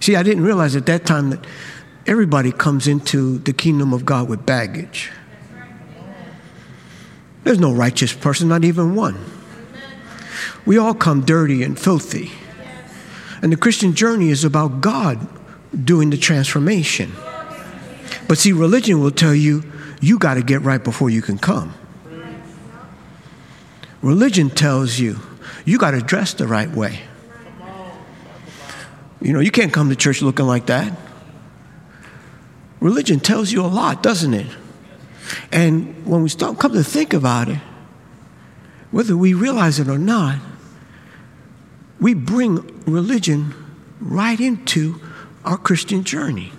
See, 0.00 0.16
I 0.16 0.24
didn't 0.24 0.42
realize 0.42 0.74
at 0.74 0.86
that 0.86 1.06
time 1.06 1.30
that 1.30 1.46
everybody 2.08 2.50
comes 2.50 2.88
into 2.88 3.38
the 3.38 3.52
kingdom 3.52 3.92
of 3.92 4.04
God 4.04 4.28
with 4.28 4.44
baggage. 4.44 5.12
There's 7.44 7.58
no 7.58 7.72
righteous 7.72 8.12
person, 8.12 8.48
not 8.48 8.64
even 8.64 8.94
one. 8.94 9.18
We 10.64 10.78
all 10.78 10.94
come 10.94 11.24
dirty 11.24 11.62
and 11.62 11.78
filthy. 11.78 12.30
And 13.42 13.52
the 13.52 13.56
Christian 13.56 13.94
journey 13.94 14.30
is 14.30 14.44
about 14.44 14.80
God 14.80 15.26
doing 15.84 16.10
the 16.10 16.16
transformation. 16.16 17.12
But 18.28 18.38
see, 18.38 18.52
religion 18.52 19.00
will 19.00 19.10
tell 19.10 19.34
you, 19.34 19.64
you 20.00 20.18
got 20.18 20.34
to 20.34 20.42
get 20.42 20.62
right 20.62 20.82
before 20.82 21.10
you 21.10 21.22
can 21.22 21.38
come. 21.38 21.74
Religion 24.00 24.50
tells 24.50 24.98
you, 24.98 25.18
you 25.64 25.78
got 25.78 25.92
to 25.92 26.00
dress 26.00 26.34
the 26.34 26.46
right 26.46 26.70
way. 26.70 27.00
You 29.20 29.32
know, 29.32 29.40
you 29.40 29.52
can't 29.52 29.72
come 29.72 29.88
to 29.88 29.96
church 29.96 30.22
looking 30.22 30.46
like 30.46 30.66
that. 30.66 30.92
Religion 32.80 33.20
tells 33.20 33.52
you 33.52 33.64
a 33.64 33.68
lot, 33.68 34.02
doesn't 34.02 34.34
it? 34.34 34.48
And 35.50 36.06
when 36.06 36.22
we 36.22 36.28
start 36.28 36.58
come 36.58 36.72
to 36.72 36.84
think 36.84 37.12
about 37.12 37.48
it, 37.48 37.58
whether 38.90 39.16
we 39.16 39.34
realize 39.34 39.78
it 39.78 39.88
or 39.88 39.98
not, 39.98 40.38
we 42.00 42.14
bring 42.14 42.82
religion 42.84 43.54
right 44.00 44.38
into 44.38 45.00
our 45.44 45.56
Christian 45.56 46.04
journey. 46.04 46.52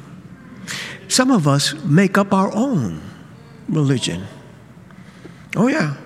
Some 1.08 1.30
of 1.30 1.48
us 1.48 1.74
make 1.84 2.18
up 2.18 2.34
our 2.34 2.52
own 2.54 3.02
religion. 3.68 4.26
Oh, 5.56 5.68
yeah. 5.68 5.98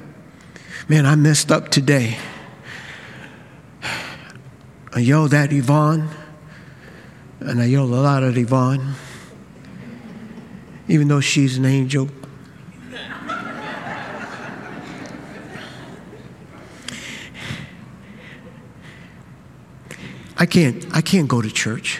Man, 0.89 1.05
I 1.05 1.15
messed 1.15 1.51
up 1.51 1.69
today. 1.69 2.17
I 4.93 4.99
yelled 4.99 5.33
at 5.33 5.53
Yvonne, 5.53 6.09
and 7.39 7.61
I 7.61 7.65
yelled 7.65 7.91
a 7.91 8.01
lot 8.01 8.23
at 8.23 8.35
Yvonne, 8.35 8.95
even 10.87 11.07
though 11.07 11.21
she's 11.21 11.57
an 11.57 11.65
angel. 11.65 12.09
I 20.37 20.45
can't, 20.45 20.85
I 20.95 21.01
can't 21.01 21.27
go 21.27 21.41
to 21.41 21.51
church. 21.51 21.99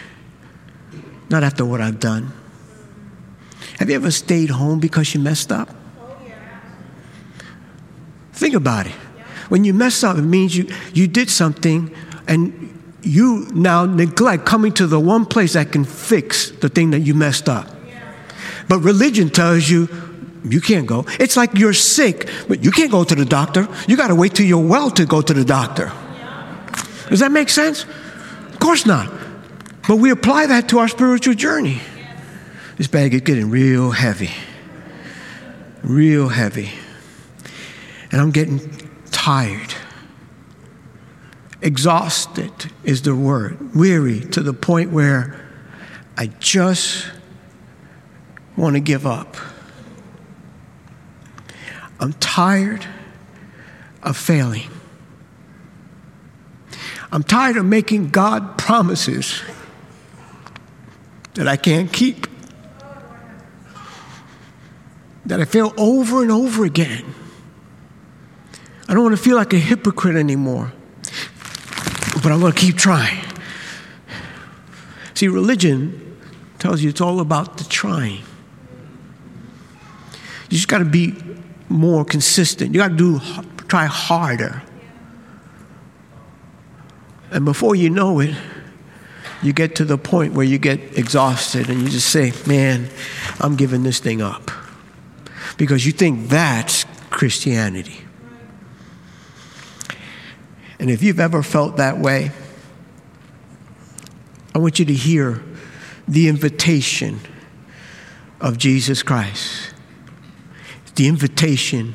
Not 1.28 1.42
after 1.42 1.64
what 1.64 1.80
I've 1.80 2.00
done. 2.00 2.32
Have 3.78 3.90
you 3.90 3.96
ever 3.96 4.10
stayed 4.10 4.50
home 4.50 4.80
because 4.80 5.14
you 5.14 5.20
messed 5.20 5.52
up? 5.52 5.68
Think 8.32 8.54
about 8.54 8.86
it. 8.86 8.92
When 9.48 9.64
you 9.64 9.74
mess 9.74 10.04
up, 10.04 10.16
it 10.16 10.22
means 10.22 10.56
you, 10.56 10.68
you 10.94 11.08
did 11.08 11.28
something 11.28 11.94
and 12.28 12.74
you 13.02 13.48
now 13.52 13.84
neglect 13.84 14.46
coming 14.46 14.72
to 14.74 14.86
the 14.86 15.00
one 15.00 15.24
place 15.24 15.54
that 15.54 15.72
can 15.72 15.84
fix 15.84 16.50
the 16.50 16.68
thing 16.68 16.90
that 16.90 17.00
you 17.00 17.14
messed 17.14 17.48
up. 17.48 17.68
But 18.68 18.80
religion 18.80 19.30
tells 19.30 19.68
you 19.68 19.88
you 20.44 20.60
can't 20.60 20.86
go. 20.86 21.04
It's 21.18 21.36
like 21.36 21.54
you're 21.54 21.72
sick, 21.72 22.28
but 22.46 22.62
you 22.62 22.70
can't 22.70 22.90
go 22.90 23.02
to 23.02 23.14
the 23.14 23.24
doctor. 23.24 23.66
You 23.88 23.96
got 23.96 24.08
to 24.08 24.14
wait 24.14 24.34
till 24.34 24.46
you're 24.46 24.64
well 24.64 24.90
to 24.92 25.04
go 25.04 25.20
to 25.20 25.34
the 25.34 25.44
doctor. 25.44 25.90
Does 27.08 27.20
that 27.20 27.32
make 27.32 27.48
sense? 27.48 27.86
Course 28.68 28.84
not. 28.84 29.10
But 29.88 29.96
we 29.96 30.10
apply 30.10 30.44
that 30.48 30.68
to 30.68 30.78
our 30.80 30.88
spiritual 30.88 31.32
journey. 31.32 31.80
This 32.76 32.86
bag 32.86 33.14
is 33.14 33.22
getting 33.22 33.48
real 33.48 33.92
heavy. 33.92 34.28
Real 35.82 36.28
heavy. 36.28 36.72
And 38.12 38.20
I'm 38.20 38.30
getting 38.30 38.60
tired. 39.10 39.72
Exhausted 41.62 42.52
is 42.84 43.00
the 43.00 43.14
word. 43.14 43.74
Weary 43.74 44.20
to 44.20 44.42
the 44.42 44.52
point 44.52 44.90
where 44.90 45.48
I 46.18 46.26
just 46.26 47.10
want 48.54 48.76
to 48.76 48.80
give 48.80 49.06
up. 49.06 49.38
I'm 52.00 52.12
tired 52.12 52.84
of 54.02 54.18
failing. 54.18 54.68
I'm 57.10 57.22
tired 57.22 57.56
of 57.56 57.64
making 57.64 58.10
God 58.10 58.58
promises 58.58 59.42
that 61.34 61.48
I 61.48 61.56
can't 61.56 61.92
keep, 61.92 62.26
that 65.24 65.40
I 65.40 65.44
fail 65.44 65.72
over 65.76 66.22
and 66.22 66.30
over 66.30 66.64
again. 66.64 67.14
I 68.88 68.94
don't 68.94 69.04
want 69.04 69.16
to 69.16 69.22
feel 69.22 69.36
like 69.36 69.52
a 69.52 69.58
hypocrite 69.58 70.16
anymore, 70.16 70.72
but 72.22 72.32
I'm 72.32 72.40
going 72.40 72.52
to 72.52 72.58
keep 72.58 72.76
trying. 72.76 73.24
See, 75.14 75.28
religion 75.28 76.16
tells 76.58 76.82
you 76.82 76.90
it's 76.90 77.00
all 77.00 77.20
about 77.20 77.58
the 77.58 77.64
trying. 77.64 78.22
You 80.50 80.56
just 80.56 80.68
got 80.68 80.78
to 80.78 80.84
be 80.84 81.14
more 81.68 82.04
consistent. 82.04 82.74
You 82.74 82.80
got 82.80 82.88
to 82.88 82.96
do 82.96 83.20
try 83.68 83.86
harder. 83.86 84.62
And 87.30 87.44
before 87.44 87.74
you 87.74 87.90
know 87.90 88.20
it, 88.20 88.34
you 89.42 89.52
get 89.52 89.76
to 89.76 89.84
the 89.84 89.98
point 89.98 90.32
where 90.32 90.44
you 90.44 90.58
get 90.58 90.98
exhausted 90.98 91.68
and 91.68 91.82
you 91.82 91.88
just 91.88 92.08
say, 92.08 92.32
Man, 92.46 92.88
I'm 93.40 93.56
giving 93.56 93.82
this 93.82 94.00
thing 94.00 94.20
up. 94.20 94.50
Because 95.56 95.86
you 95.86 95.92
think 95.92 96.28
that's 96.28 96.84
Christianity. 97.10 98.04
And 100.78 100.90
if 100.90 101.02
you've 101.02 101.20
ever 101.20 101.42
felt 101.42 101.76
that 101.76 101.98
way, 101.98 102.30
I 104.54 104.58
want 104.58 104.78
you 104.78 104.84
to 104.86 104.94
hear 104.94 105.42
the 106.06 106.28
invitation 106.28 107.20
of 108.40 108.58
Jesus 108.58 109.02
Christ. 109.02 109.74
The 110.94 111.08
invitation 111.08 111.94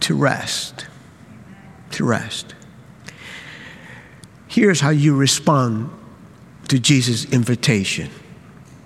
to 0.00 0.14
rest. 0.14 0.86
To 1.92 2.04
rest. 2.04 2.54
Here's 4.58 4.80
how 4.80 4.90
you 4.90 5.14
respond 5.14 5.88
to 6.66 6.80
Jesus' 6.80 7.24
invitation. 7.26 8.10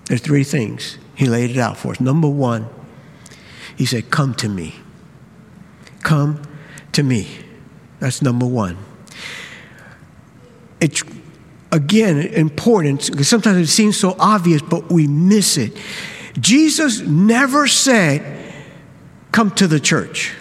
There's 0.05 0.21
three 0.21 0.43
things. 0.43 0.99
He 1.15 1.25
laid 1.25 1.49
it 1.49 1.57
out 1.57 1.77
for 1.77 1.93
us. 1.93 1.99
Number 1.99 2.29
one, 2.29 2.69
he 3.75 3.87
said, 3.87 4.11
Come 4.11 4.35
to 4.35 4.47
me. 4.47 4.75
Come 6.03 6.43
to 6.91 7.01
me. 7.01 7.39
That's 7.99 8.21
number 8.21 8.45
one. 8.45 8.77
It's, 10.79 11.03
again, 11.71 12.19
important 12.19 13.09
because 13.09 13.27
sometimes 13.27 13.57
it 13.57 13.73
seems 13.73 13.97
so 13.97 14.15
obvious, 14.19 14.61
but 14.61 14.91
we 14.91 15.07
miss 15.07 15.57
it. 15.57 15.75
Jesus 16.39 16.99
never 16.99 17.65
said, 17.65 18.53
Come 19.31 19.49
to 19.55 19.65
the 19.65 19.79
church. 19.79 20.35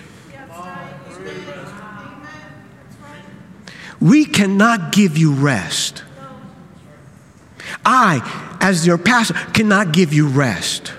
We 4.03 4.25
cannot 4.25 4.91
give 4.91 5.17
you 5.17 5.33
rest. 5.33 6.03
I, 7.85 8.59
as 8.61 8.85
your 8.85 8.99
pastor, 8.99 9.35
cannot 9.55 9.93
give 9.93 10.12
you 10.12 10.27
rest. 10.27 10.93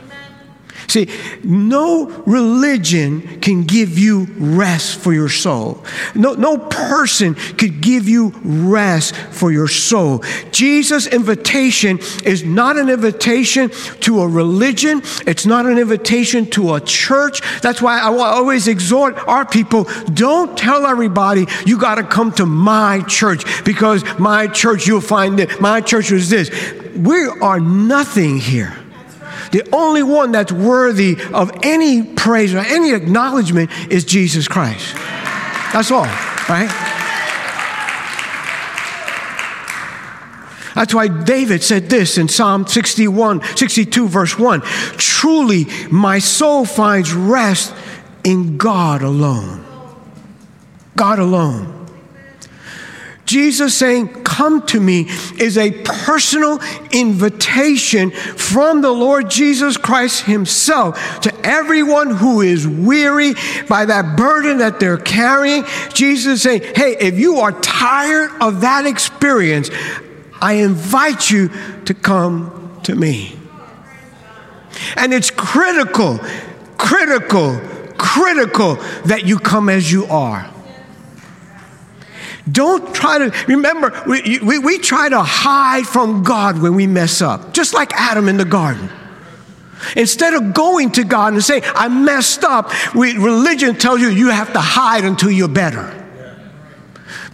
See, 0.93 1.08
no 1.43 2.06
religion 2.27 3.41
can 3.41 3.63
give 3.63 3.97
you 3.97 4.27
rest 4.38 4.99
for 4.99 5.12
your 5.12 5.27
soul. 5.27 5.84
No, 6.13 6.34
no 6.34 6.60
person 6.60 7.34
could 7.34 7.82
give 7.82 8.08
you 8.08 8.32
rest 8.43 9.15
for 9.15 9.51
your 9.51 9.67
soul. 9.67 10.23
Jesus' 10.51 11.08
invitation 11.08 11.97
is 12.23 12.43
not 12.43 12.77
an 12.77 12.89
invitation 12.89 13.71
to 14.01 14.21
a 14.21 14.27
religion, 14.27 15.01
it's 15.25 15.47
not 15.47 15.65
an 15.65 15.79
invitation 15.79 16.45
to 16.51 16.75
a 16.75 16.82
church. 16.82 17.41
That's 17.62 17.82
why 17.82 17.99
I 17.99 18.15
always 18.15 18.67
exhort 18.67 19.17
our 19.27 19.47
people 19.47 19.86
don't 20.13 20.56
tell 20.56 20.86
everybody 20.86 21.47
you 21.65 21.79
got 21.79 21.95
to 21.95 22.03
come 22.03 22.32
to 22.34 22.45
my 22.45 23.01
church 23.08 23.65
because 23.65 24.03
my 24.19 24.45
church, 24.45 24.86
you'll 24.86 25.01
find 25.01 25.39
that 25.39 25.60
my 25.60 25.82
church 25.82 26.12
was 26.12 26.29
this. 26.29 26.51
We 26.95 27.25
are 27.41 27.60
nothing 27.60 28.38
here. 28.38 28.77
The 29.54 29.70
only 29.72 30.02
one 30.02 30.32
that's 30.32 30.52
worthy 30.52 31.16
of 31.32 31.52
any 31.62 32.02
praise 32.02 32.56
or 32.56 32.58
any 32.58 32.92
acknowledgement 32.92 33.70
is 33.92 34.04
Jesus 34.04 34.48
Christ. 34.48 34.96
That's 35.72 35.92
all, 35.92 36.06
right? 36.50 36.70
That's 40.74 40.92
why 40.92 41.08
David 41.08 41.62
said 41.62 41.88
this 41.88 42.18
in 42.18 42.30
Psalm 42.30 42.66
61, 42.66 43.44
62, 43.56 44.08
verse 44.08 44.39
1 44.39 44.62
Truly, 44.98 45.68
my 45.92 46.18
soul 46.18 46.66
finds 46.66 47.13
rest 47.13 47.76
in 48.24 48.58
God 48.58 49.04
alone. 49.04 49.63
God 50.96 51.20
alone. 51.20 51.88
Jesus 53.26 53.78
saying, 53.78 54.23
Come 54.34 54.65
to 54.67 54.80
me, 54.80 55.02
is 55.38 55.60
a 55.60 55.69
personal 55.84 56.60
invitation 56.91 58.10
from 58.10 58.82
the 58.82 58.89
Lord 58.89 59.30
Jesus 59.30 59.78
Christ 59.78 60.24
Himself 60.24 61.19
to 61.19 61.32
everyone 61.46 62.10
who 62.10 62.41
is 62.41 62.67
weary 62.67 63.36
by 63.69 63.86
that 63.86 64.17
burden 64.17 64.58
that 64.58 64.80
they're 64.80 64.98
carrying. 64.98 65.65
Jesus 65.93 66.34
is 66.34 66.41
saying, 66.41 66.63
Hey, 66.76 66.98
if 67.00 67.19
you 67.19 67.41
are 67.41 67.52
tired 67.52 68.32
of 68.41 68.62
that 68.62 68.88
experience, 68.88 69.69
I 70.41 70.54
invite 70.54 71.30
you 71.30 71.52
to 71.86 71.93
come 71.93 72.80
to 72.86 72.96
me. 72.96 73.38
And 74.96 75.13
it's 75.13 75.30
critical, 75.30 76.17
critical, 76.80 77.62
critical 78.00 78.78
that 79.06 79.28
you 79.28 79.38
come 79.38 79.69
as 79.69 79.91
you 79.91 80.06
are. 80.06 80.52
Don't 82.51 82.93
try 82.93 83.19
to, 83.19 83.45
remember, 83.47 84.03
we, 84.06 84.39
we, 84.39 84.60
we 84.60 84.77
try 84.77 85.10
to 85.10 85.21
hide 85.21 85.86
from 85.86 86.23
God 86.23 86.62
when 86.62 86.75
we 86.75 86.88
mess 86.88 87.21
up, 87.21 87.53
just 87.53 87.73
like 87.73 87.93
Adam 87.93 88.27
in 88.27 88.38
the 88.38 88.45
garden. 88.45 88.89
Instead 89.95 90.34
of 90.34 90.53
going 90.53 90.91
to 90.91 91.03
God 91.03 91.34
and 91.34 91.43
saying, 91.43 91.63
I 91.65 91.88
messed 91.88 92.43
up, 92.43 92.71
we, 92.93 93.17
religion 93.17 93.75
tells 93.75 94.01
you 94.01 94.10
you 94.10 94.29
have 94.29 94.51
to 94.53 94.60
hide 94.60 95.06
until 95.06 95.32
you're 95.32 95.47
better. 95.47 95.99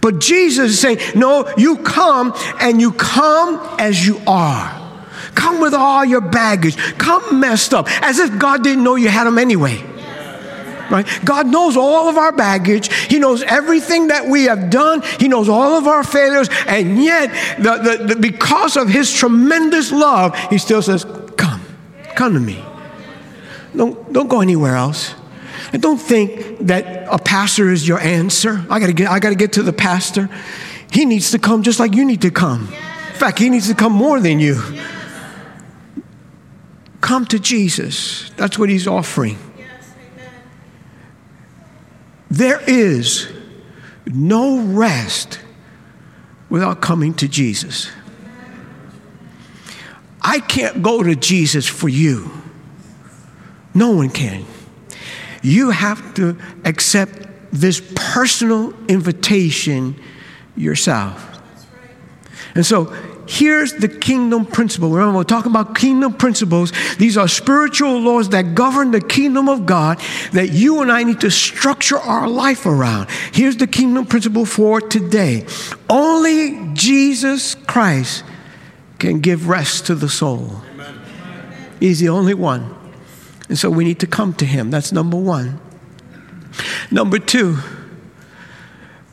But 0.00 0.20
Jesus 0.20 0.70
is 0.70 0.80
saying, 0.80 0.98
No, 1.14 1.52
you 1.56 1.78
come 1.78 2.32
and 2.60 2.80
you 2.80 2.92
come 2.92 3.60
as 3.78 4.06
you 4.06 4.20
are. 4.26 4.76
Come 5.34 5.60
with 5.60 5.74
all 5.74 6.04
your 6.04 6.20
baggage. 6.20 6.76
Come 6.98 7.40
messed 7.40 7.74
up, 7.74 7.86
as 8.02 8.18
if 8.18 8.38
God 8.38 8.64
didn't 8.64 8.82
know 8.82 8.96
you 8.96 9.08
had 9.08 9.24
them 9.24 9.38
anyway. 9.38 9.84
Right? 10.90 11.06
God 11.24 11.46
knows 11.46 11.76
all 11.76 12.08
of 12.08 12.16
our 12.16 12.32
baggage. 12.32 12.92
He 13.06 13.18
knows 13.18 13.42
everything 13.42 14.08
that 14.08 14.26
we 14.26 14.44
have 14.44 14.70
done. 14.70 15.02
He 15.20 15.28
knows 15.28 15.48
all 15.48 15.78
of 15.78 15.86
our 15.86 16.02
failures. 16.02 16.48
And 16.66 17.02
yet, 17.02 17.28
the, 17.58 17.76
the, 17.76 18.14
the, 18.14 18.16
because 18.16 18.76
of 18.76 18.88
His 18.88 19.12
tremendous 19.12 19.92
love, 19.92 20.36
He 20.50 20.58
still 20.58 20.82
says, 20.82 21.04
Come, 21.36 21.60
come 22.16 22.34
to 22.34 22.40
me. 22.40 22.62
Don't, 23.74 24.12
don't 24.12 24.28
go 24.28 24.40
anywhere 24.40 24.74
else. 24.74 25.14
And 25.72 25.80
don't 25.80 25.98
think 25.98 26.58
that 26.66 27.06
a 27.08 27.18
pastor 27.18 27.70
is 27.70 27.86
your 27.86 28.00
answer. 28.00 28.64
I 28.68 28.80
gotta 28.80 28.92
get, 28.92 29.08
I 29.08 29.20
gotta 29.20 29.36
get 29.36 29.52
to 29.54 29.62
the 29.62 29.72
pastor. 29.72 30.28
He 30.92 31.04
needs 31.04 31.30
to 31.30 31.38
come 31.38 31.62
just 31.62 31.78
like 31.78 31.94
you 31.94 32.04
need 32.04 32.22
to 32.22 32.30
come. 32.30 32.62
In 32.62 33.14
fact, 33.14 33.38
he 33.38 33.48
needs 33.48 33.68
to 33.68 33.74
come 33.74 33.92
more 33.92 34.18
than 34.18 34.40
you. 34.40 34.60
Come 37.00 37.26
to 37.26 37.38
Jesus. 37.38 38.30
That's 38.36 38.58
what 38.58 38.68
he's 38.68 38.88
offering. 38.88 39.38
There 42.30 42.60
is 42.66 43.28
no 44.06 44.60
rest 44.60 45.40
without 46.48 46.80
coming 46.80 47.14
to 47.14 47.28
Jesus. 47.28 47.90
I 50.22 50.40
can't 50.40 50.82
go 50.82 51.02
to 51.02 51.16
Jesus 51.16 51.66
for 51.66 51.88
you. 51.88 52.30
No 53.74 53.90
one 53.92 54.10
can. 54.10 54.44
You 55.42 55.70
have 55.70 56.14
to 56.14 56.36
accept 56.64 57.28
this 57.52 57.80
personal 57.94 58.74
invitation 58.86 60.00
yourself. 60.56 61.40
And 62.54 62.66
so 62.66 62.94
here's 63.30 63.74
the 63.74 63.88
kingdom 63.88 64.44
principle. 64.44 64.90
Remember, 64.90 65.18
we're 65.18 65.24
talking 65.24 65.52
about 65.52 65.76
kingdom 65.76 66.12
principles. 66.14 66.72
These 66.98 67.16
are 67.16 67.28
spiritual 67.28 68.00
laws 68.00 68.30
that 68.30 68.56
govern 68.56 68.90
the 68.90 69.00
kingdom 69.00 69.48
of 69.48 69.66
God 69.66 70.00
that 70.32 70.50
you 70.50 70.82
and 70.82 70.90
I 70.90 71.04
need 71.04 71.20
to 71.20 71.30
structure 71.30 71.98
our 71.98 72.28
life 72.28 72.66
around. 72.66 73.08
Here's 73.32 73.56
the 73.56 73.68
kingdom 73.68 74.06
principle 74.06 74.44
for 74.44 74.80
today 74.80 75.46
only 75.88 76.74
Jesus 76.74 77.54
Christ 77.54 78.24
can 78.98 79.20
give 79.20 79.48
rest 79.48 79.86
to 79.86 79.94
the 79.94 80.08
soul. 80.08 80.62
Amen. 80.72 81.00
He's 81.78 82.00
the 82.00 82.08
only 82.08 82.34
one. 82.34 82.74
And 83.48 83.56
so 83.56 83.70
we 83.70 83.84
need 83.84 84.00
to 84.00 84.06
come 84.06 84.34
to 84.34 84.44
him. 84.44 84.70
That's 84.70 84.90
number 84.92 85.16
one. 85.16 85.60
Number 86.90 87.18
two, 87.18 87.58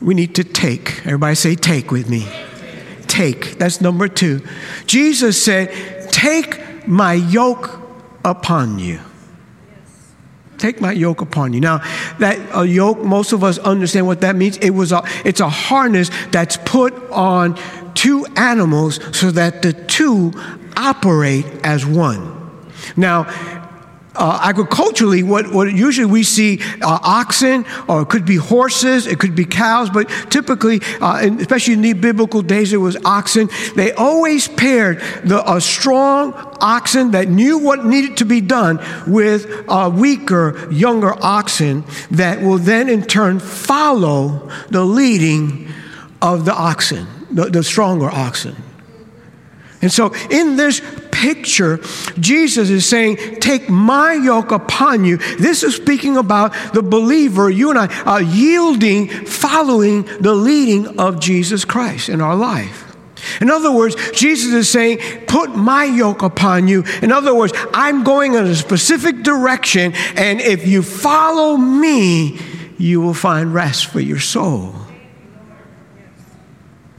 we 0.00 0.14
need 0.14 0.34
to 0.34 0.44
take. 0.44 1.06
Everybody 1.06 1.36
say, 1.36 1.54
take 1.54 1.90
with 1.90 2.10
me. 2.10 2.26
Take. 3.18 3.58
That's 3.58 3.80
number 3.80 4.06
two. 4.06 4.42
Jesus 4.86 5.42
said, 5.42 5.72
Take 6.12 6.86
my 6.86 7.14
yoke 7.14 7.80
upon 8.24 8.78
you. 8.78 9.00
Take 10.56 10.80
my 10.80 10.92
yoke 10.92 11.20
upon 11.20 11.52
you. 11.52 11.60
Now, 11.60 11.78
that 12.20 12.38
a 12.54 12.64
yoke, 12.64 13.00
most 13.00 13.32
of 13.32 13.42
us 13.42 13.58
understand 13.58 14.06
what 14.06 14.20
that 14.20 14.36
means. 14.36 14.56
It 14.58 14.70
was 14.70 14.92
a, 14.92 15.02
it's 15.24 15.40
a 15.40 15.48
harness 15.48 16.12
that's 16.30 16.58
put 16.58 16.94
on 17.10 17.58
two 17.94 18.24
animals 18.36 19.00
so 19.10 19.32
that 19.32 19.62
the 19.62 19.72
two 19.72 20.32
operate 20.76 21.44
as 21.64 21.84
one. 21.84 22.38
Now, 22.96 23.24
uh, 24.18 24.40
agriculturally, 24.42 25.22
what, 25.22 25.52
what 25.52 25.72
usually 25.72 26.06
we 26.06 26.22
see 26.22 26.60
uh, 26.82 26.98
oxen, 27.02 27.64
or 27.88 28.02
it 28.02 28.08
could 28.08 28.24
be 28.24 28.36
horses, 28.36 29.06
it 29.06 29.18
could 29.18 29.34
be 29.34 29.44
cows, 29.44 29.88
but 29.90 30.08
typically, 30.30 30.80
uh, 31.00 31.28
especially 31.38 31.74
in 31.74 31.82
the 31.82 31.92
biblical 31.92 32.42
days, 32.42 32.72
it 32.72 32.78
was 32.78 32.96
oxen. 33.04 33.48
They 33.76 33.92
always 33.92 34.48
paired 34.48 35.00
the, 35.24 35.42
a 35.50 35.60
strong 35.60 36.34
oxen 36.60 37.12
that 37.12 37.28
knew 37.28 37.58
what 37.58 37.86
needed 37.86 38.16
to 38.18 38.24
be 38.24 38.40
done 38.40 38.80
with 39.06 39.46
a 39.68 39.88
weaker, 39.88 40.68
younger 40.70 41.14
oxen 41.22 41.84
that 42.10 42.42
will 42.42 42.58
then 42.58 42.88
in 42.88 43.04
turn 43.04 43.38
follow 43.38 44.50
the 44.70 44.84
leading 44.84 45.68
of 46.20 46.44
the 46.44 46.54
oxen, 46.54 47.06
the, 47.30 47.44
the 47.44 47.62
stronger 47.62 48.10
oxen. 48.10 48.56
And 49.80 49.92
so, 49.92 50.12
in 50.28 50.56
this 50.56 50.80
picture, 51.18 51.78
Jesus 52.20 52.70
is 52.70 52.86
saying, 52.86 53.16
Take 53.40 53.68
my 53.68 54.12
yoke 54.14 54.52
upon 54.52 55.04
you. 55.04 55.16
This 55.16 55.64
is 55.64 55.74
speaking 55.74 56.16
about 56.16 56.54
the 56.72 56.82
believer, 56.82 57.50
you 57.50 57.70
and 57.70 57.78
I, 57.78 58.02
are 58.02 58.22
yielding, 58.22 59.08
following 59.08 60.04
the 60.20 60.34
leading 60.34 60.98
of 61.00 61.20
Jesus 61.20 61.64
Christ 61.64 62.08
in 62.08 62.20
our 62.20 62.36
life. 62.36 62.84
In 63.40 63.50
other 63.50 63.72
words, 63.72 63.96
Jesus 64.12 64.54
is 64.54 64.68
saying, 64.70 64.98
Put 65.26 65.56
my 65.56 65.84
yoke 65.84 66.22
upon 66.22 66.68
you. 66.68 66.84
In 67.02 67.10
other 67.10 67.34
words, 67.34 67.52
I'm 67.74 68.04
going 68.04 68.34
in 68.34 68.46
a 68.46 68.54
specific 68.54 69.24
direction, 69.24 69.94
and 70.16 70.40
if 70.40 70.68
you 70.68 70.82
follow 70.82 71.56
me, 71.56 72.38
you 72.78 73.00
will 73.00 73.14
find 73.14 73.52
rest 73.52 73.86
for 73.86 73.98
your 73.98 74.20
soul. 74.20 74.72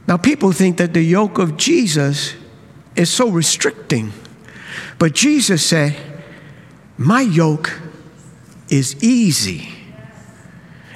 Now, 0.09 0.17
people 0.17 0.51
think 0.51 0.77
that 0.77 0.93
the 0.93 1.03
yoke 1.03 1.37
of 1.37 1.55
Jesus 1.55 2.33
is 2.99 3.09
so 3.09 3.29
restricting. 3.29 4.11
But 4.99 5.13
Jesus 5.13 5.65
said, 5.65 5.95
My 6.97 7.21
yoke 7.21 7.79
is 8.69 9.01
easy, 9.01 9.69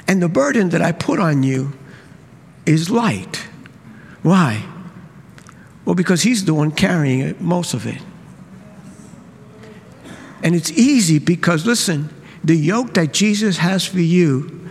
and 0.07 0.21
the 0.21 0.27
burden 0.27 0.69
that 0.69 0.81
I 0.81 0.91
put 0.91 1.19
on 1.19 1.43
you 1.43 1.73
is 2.65 2.89
light. 2.89 3.37
Why? 4.21 4.65
Well, 5.85 5.95
because 5.95 6.23
He's 6.23 6.43
the 6.43 6.53
one 6.53 6.71
carrying 6.71 7.21
it, 7.21 7.39
most 7.39 7.73
of 7.73 7.87
it. 7.87 8.01
And 10.43 10.55
it's 10.55 10.71
easy 10.71 11.19
because, 11.19 11.65
listen, 11.65 12.09
the 12.43 12.55
yoke 12.55 12.93
that 12.95 13.13
Jesus 13.13 13.57
has 13.57 13.85
for 13.85 14.01
you 14.01 14.69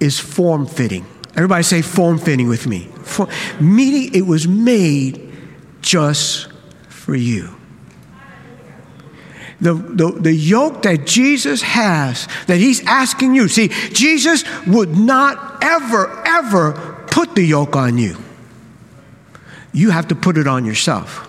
is 0.00 0.18
form 0.18 0.66
fitting. 0.66 1.04
Everybody 1.36 1.62
say 1.62 1.82
form 1.82 2.16
fitting 2.16 2.48
with 2.48 2.66
me. 2.66 2.88
For, 3.04 3.28
meaning 3.60 4.14
it 4.14 4.22
was 4.22 4.48
made 4.48 5.31
just 5.82 6.50
for 6.88 7.14
you. 7.14 7.54
The, 9.60 9.74
the, 9.74 10.10
the 10.10 10.32
yoke 10.32 10.82
that 10.82 11.06
Jesus 11.06 11.62
has, 11.62 12.26
that 12.46 12.56
He's 12.56 12.84
asking 12.84 13.34
you. 13.34 13.46
See, 13.46 13.68
Jesus 13.68 14.44
would 14.66 14.96
not 14.96 15.62
ever, 15.62 16.26
ever 16.26 17.04
put 17.06 17.36
the 17.36 17.42
yoke 17.42 17.76
on 17.76 17.96
you. 17.98 18.16
You 19.72 19.90
have 19.90 20.08
to 20.08 20.16
put 20.16 20.36
it 20.36 20.48
on 20.48 20.64
yourself. 20.64 21.28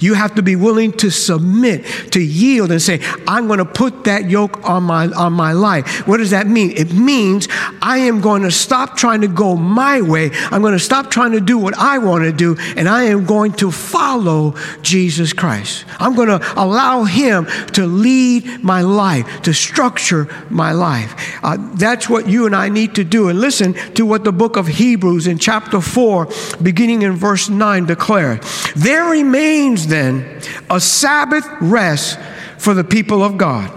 You 0.00 0.14
have 0.14 0.34
to 0.36 0.42
be 0.42 0.56
willing 0.56 0.92
to 0.94 1.10
submit, 1.10 1.84
to 2.12 2.20
yield, 2.20 2.70
and 2.70 2.80
say, 2.80 3.00
I'm 3.26 3.46
going 3.46 3.58
to 3.58 3.64
put 3.64 4.04
that 4.04 4.28
yoke 4.28 4.68
on 4.68 4.84
my, 4.84 5.06
on 5.08 5.32
my 5.32 5.52
life. 5.52 6.06
What 6.06 6.18
does 6.18 6.30
that 6.30 6.46
mean? 6.46 6.72
It 6.72 6.92
means 6.92 7.48
I 7.80 7.98
am 7.98 8.20
going 8.20 8.42
to 8.42 8.50
stop 8.50 8.96
trying 8.96 9.22
to 9.22 9.28
go 9.28 9.56
my 9.56 10.00
way. 10.00 10.30
I'm 10.50 10.62
going 10.62 10.72
to 10.72 10.78
stop 10.78 11.10
trying 11.10 11.32
to 11.32 11.40
do 11.40 11.58
what 11.58 11.76
I 11.76 11.98
want 11.98 12.24
to 12.24 12.32
do, 12.32 12.56
and 12.76 12.88
I 12.88 13.04
am 13.04 13.24
going 13.24 13.52
to 13.54 13.70
follow 13.70 14.54
Jesus 14.82 15.32
Christ. 15.32 15.84
I'm 15.98 16.14
going 16.14 16.28
to 16.28 16.40
allow 16.60 17.04
Him 17.04 17.46
to 17.72 17.86
lead 17.86 18.62
my 18.62 18.82
life, 18.82 19.42
to 19.42 19.52
structure 19.52 20.28
my 20.50 20.72
life. 20.72 21.14
Uh, 21.42 21.56
that's 21.74 22.08
what 22.08 22.28
you 22.28 22.46
and 22.46 22.54
I 22.54 22.68
need 22.68 22.94
to 22.96 23.04
do. 23.04 23.28
And 23.28 23.40
listen 23.40 23.74
to 23.94 24.04
what 24.04 24.24
the 24.24 24.32
book 24.32 24.56
of 24.56 24.66
Hebrews 24.66 25.26
in 25.26 25.38
chapter 25.38 25.80
4, 25.80 26.28
beginning 26.62 27.02
in 27.02 27.12
verse 27.12 27.48
9, 27.48 27.86
declares. 27.86 28.40
There 28.74 29.04
remains 29.04 29.71
means 29.72 29.86
then 29.86 30.40
a 30.68 30.78
Sabbath 30.78 31.46
rest 31.60 32.18
for 32.58 32.74
the 32.74 32.84
people 32.84 33.22
of 33.22 33.38
God. 33.38 33.70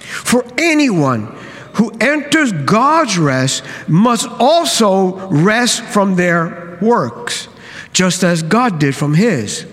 For 0.00 0.44
anyone 0.56 1.26
who 1.74 1.90
enters 2.00 2.52
God's 2.52 3.18
rest 3.18 3.64
must 3.86 4.26
also 4.28 5.28
rest 5.28 5.82
from 5.82 6.16
their 6.16 6.78
works, 6.80 7.48
just 7.92 8.24
as 8.24 8.42
God 8.42 8.78
did 8.78 8.96
from 8.96 9.12
his. 9.14 9.66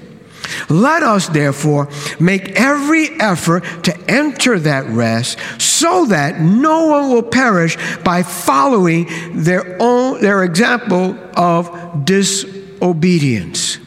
Let 0.68 1.04
us 1.04 1.30
therefore 1.30 1.88
make 2.20 2.60
every 2.60 3.10
effort 3.22 3.64
to 3.84 3.98
enter 4.10 4.60
that 4.60 4.86
rest 4.88 5.38
so 5.62 6.08
that 6.08 6.42
no 6.42 6.88
one 6.88 7.12
will 7.12 7.24
perish 7.24 7.78
by 8.04 8.24
following 8.24 9.08
their 9.44 9.78
own 9.80 10.22
their 10.22 10.44
example 10.44 11.16
of 11.36 12.04
disobedience. 12.04 13.78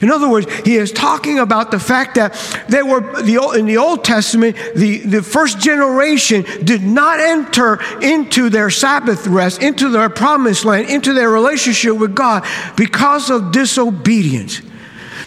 In 0.00 0.10
other 0.10 0.28
words, 0.28 0.52
he 0.64 0.76
is 0.76 0.92
talking 0.92 1.38
about 1.38 1.70
the 1.70 1.80
fact 1.80 2.14
that 2.16 2.34
they 2.68 2.82
were 2.82 3.00
the, 3.22 3.54
in 3.56 3.66
the 3.66 3.78
Old 3.78 4.04
Testament, 4.04 4.56
the, 4.74 4.98
the 4.98 5.22
first 5.22 5.58
generation 5.58 6.44
did 6.64 6.82
not 6.82 7.20
enter 7.20 7.80
into 8.00 8.48
their 8.48 8.70
Sabbath 8.70 9.26
rest, 9.26 9.62
into 9.62 9.88
their 9.88 10.10
promised 10.10 10.64
land, 10.64 10.88
into 10.88 11.12
their 11.12 11.30
relationship 11.30 11.96
with 11.96 12.14
God 12.14 12.46
because 12.76 13.30
of 13.30 13.52
disobedience. 13.52 14.60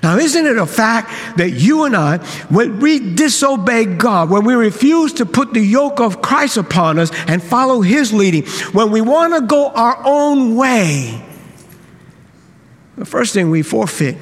Now, 0.03 0.17
isn't 0.17 0.45
it 0.45 0.57
a 0.57 0.65
fact 0.65 1.37
that 1.37 1.51
you 1.51 1.83
and 1.83 1.95
I, 1.95 2.17
when 2.49 2.79
we 2.79 3.15
disobey 3.15 3.85
God, 3.85 4.29
when 4.29 4.45
we 4.45 4.53
refuse 4.53 5.13
to 5.13 5.25
put 5.25 5.53
the 5.53 5.61
yoke 5.61 5.99
of 5.99 6.21
Christ 6.21 6.57
upon 6.57 6.99
us 6.99 7.11
and 7.27 7.41
follow 7.41 7.81
His 7.81 8.13
leading, 8.13 8.45
when 8.73 8.91
we 8.91 9.01
want 9.01 9.33
to 9.33 9.41
go 9.41 9.69
our 9.69 9.99
own 10.05 10.55
way, 10.55 11.25
the 12.97 13.05
first 13.05 13.33
thing 13.33 13.49
we 13.49 13.61
forfeit 13.61 14.17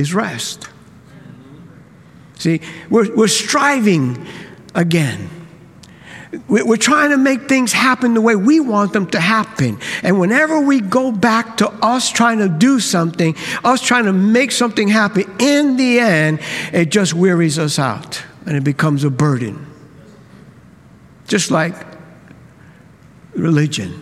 is 0.00 0.14
rest. 0.14 0.68
See, 2.38 2.60
we're, 2.88 3.14
we're 3.14 3.28
striving 3.28 4.26
again. 4.74 5.28
We're 6.48 6.76
trying 6.76 7.10
to 7.10 7.18
make 7.18 7.48
things 7.48 7.72
happen 7.72 8.14
the 8.14 8.20
way 8.20 8.36
we 8.36 8.60
want 8.60 8.92
them 8.92 9.08
to 9.10 9.20
happen. 9.20 9.78
And 10.02 10.18
whenever 10.18 10.60
we 10.60 10.80
go 10.80 11.12
back 11.12 11.58
to 11.58 11.68
us 11.68 12.10
trying 12.10 12.38
to 12.38 12.48
do 12.48 12.80
something, 12.80 13.36
us 13.64 13.82
trying 13.82 14.04
to 14.04 14.12
make 14.12 14.52
something 14.52 14.88
happen, 14.88 15.24
in 15.40 15.76
the 15.76 15.98
end, 15.98 16.40
it 16.72 16.88
just 16.90 17.14
wearies 17.14 17.58
us 17.58 17.78
out 17.78 18.22
and 18.46 18.56
it 18.56 18.64
becomes 18.64 19.04
a 19.04 19.10
burden. 19.10 19.66
Just 21.26 21.50
like 21.50 21.74
religion. 23.34 24.00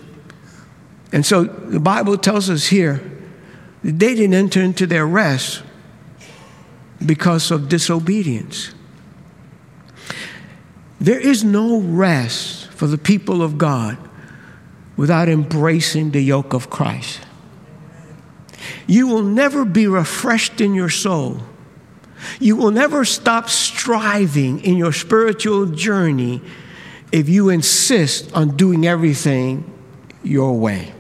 And 1.12 1.24
so 1.24 1.44
the 1.44 1.80
Bible 1.80 2.18
tells 2.18 2.50
us 2.50 2.66
here 2.66 3.00
that 3.82 3.98
they 3.98 4.14
didn't 4.14 4.34
enter 4.34 4.61
into 4.61 4.87
their 4.87 5.06
rest 5.06 5.62
because 7.04 7.50
of 7.50 7.68
disobedience. 7.68 8.74
There 11.00 11.18
is 11.18 11.44
no 11.44 11.80
rest 11.80 12.70
for 12.72 12.87
the 12.87 12.98
people 12.98 13.42
of 13.42 13.56
God 13.56 13.96
without 14.96 15.28
embracing 15.28 16.11
the 16.11 16.20
yoke 16.20 16.52
of 16.52 16.70
Christ. 16.70 17.20
You 18.87 19.06
will 19.06 19.22
never 19.22 19.64
be 19.64 19.87
refreshed 19.87 20.61
in 20.61 20.74
your 20.74 20.88
soul. 20.88 21.40
You 22.40 22.56
will 22.56 22.72
never 22.72 23.04
stop 23.04 23.48
striving 23.48 24.61
in 24.64 24.76
your 24.76 24.92
spiritual 24.92 25.66
journey 25.66 26.42
if 27.12 27.28
you 27.28 27.48
insist 27.48 28.32
on 28.34 28.56
doing 28.56 28.87
everything 28.87 29.72
your 30.24 30.58
way. 30.58 30.92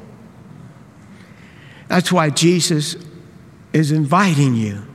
That's 1.88 2.12
why 2.12 2.30
Jesus 2.30 2.96
is 3.72 3.90
inviting 3.90 4.54
you. 4.54 4.87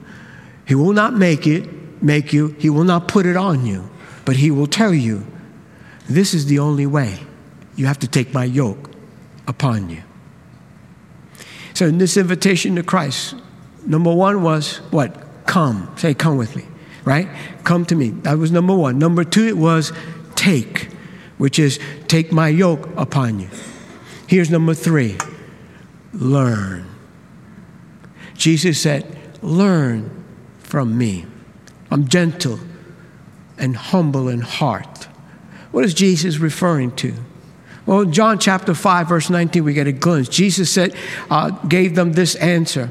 He 0.65 0.76
will 0.76 0.93
not 0.93 1.13
make 1.13 1.45
it, 1.45 2.02
make 2.02 2.34
you, 2.34 2.56
he 2.60 2.69
will 2.69 2.84
not 2.84 3.08
put 3.08 3.26
it 3.26 3.36
on 3.36 3.65
you. 3.65 3.89
But 4.26 4.38
he 4.38 4.52
will 4.52 4.67
tell 4.67 4.93
you, 4.93 5.26
this 6.10 6.34
is 6.34 6.45
the 6.45 6.60
only 6.60 6.86
way. 6.86 7.19
You 7.76 7.86
have 7.88 7.99
to 7.99 8.08
take 8.08 8.34
my 8.34 8.45
yoke 8.45 8.91
upon 9.47 9.89
you. 9.89 10.04
So, 11.73 11.88
in 11.88 11.97
this 11.97 12.17
invitation 12.17 12.76
to 12.76 12.84
Christ, 12.84 13.36
number 13.86 14.13
one 14.13 14.43
was 14.43 14.78
what? 14.91 15.45
Come. 15.45 15.91
Say, 15.97 16.13
come 16.13 16.38
with 16.38 16.56
me, 16.56 16.65
right? 17.04 17.28
Come 17.63 17.86
to 17.88 17.95
me. 17.95 18.10
That 18.10 18.38
was 18.38 18.52
number 18.52 18.76
one. 18.76 18.99
Number 18.99 19.23
two, 19.23 19.47
it 19.47 19.58
was 19.58 19.91
take, 20.36 20.89
which 21.38 21.58
is 21.60 21.80
take 22.08 22.32
my 22.32 22.47
yoke 22.47 22.89
upon 22.95 23.39
you. 23.39 23.49
Here's 24.28 24.49
number 24.49 24.73
three 24.73 25.17
learn. 26.13 26.88
Jesus 28.36 28.80
said, 28.80 29.17
Learn 29.41 30.22
from 30.73 30.97
me. 30.97 31.23
I'm 31.91 32.07
gentle 32.07 32.59
and 33.59 33.75
humble 33.75 34.27
in 34.27 34.41
heart. 34.41 35.07
What 35.69 35.86
is 35.86 35.93
Jesus 35.93 36.39
referring 36.39 36.95
to? 36.95 37.13
Well, 37.86 38.05
John 38.05 38.39
chapter 38.39 38.73
5, 38.73 39.07
verse 39.07 39.29
19, 39.29 39.63
we 39.63 39.75
get 39.75 39.86
a 39.86 39.91
glimpse. 39.91 40.29
Jesus 40.29 40.71
said, 40.71 40.95
uh, 41.29 41.51
gave 41.67 41.93
them 41.93 42.13
this 42.13 42.33
answer 42.38 42.89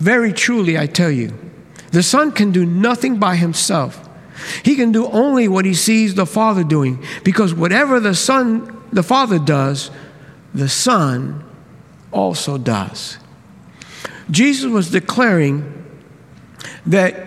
Very 0.00 0.32
truly, 0.32 0.76
I 0.76 0.86
tell 0.86 1.12
you, 1.12 1.32
the 1.92 2.02
Son 2.02 2.32
can 2.32 2.50
do 2.50 2.66
nothing 2.66 3.20
by 3.20 3.36
himself. 3.36 4.08
He 4.64 4.74
can 4.74 4.90
do 4.90 5.06
only 5.06 5.46
what 5.46 5.64
he 5.64 5.74
sees 5.74 6.16
the 6.16 6.26
Father 6.26 6.64
doing, 6.64 7.00
because 7.22 7.54
whatever 7.54 8.00
the 8.00 8.16
Son, 8.16 8.76
the 8.92 9.04
Father 9.04 9.38
does, 9.38 9.92
the 10.52 10.68
Son 10.68 11.44
also 12.10 12.58
does. 12.58 13.18
Jesus 14.32 14.68
was 14.68 14.90
declaring 14.90 15.79
that 16.86 17.26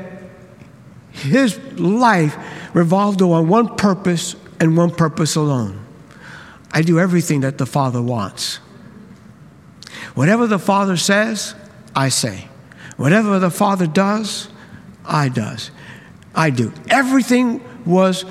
his 1.11 1.59
life 1.79 2.35
revolved 2.73 3.21
around 3.21 3.47
one 3.47 3.75
purpose 3.75 4.35
and 4.59 4.75
one 4.75 4.91
purpose 4.91 5.35
alone. 5.35 5.85
I 6.71 6.81
do 6.81 6.99
everything 6.99 7.41
that 7.41 7.57
the 7.57 7.65
Father 7.65 8.01
wants. 8.01 8.57
Whatever 10.15 10.47
the 10.47 10.59
Father 10.59 10.97
says, 10.97 11.55
I 11.95 12.09
say. 12.09 12.47
Whatever 12.97 13.39
the 13.39 13.51
Father 13.51 13.87
does, 13.87 14.49
I 15.05 15.29
does. 15.29 15.71
I 16.35 16.49
do. 16.49 16.73
Everything 16.89 17.61
was 17.85 18.25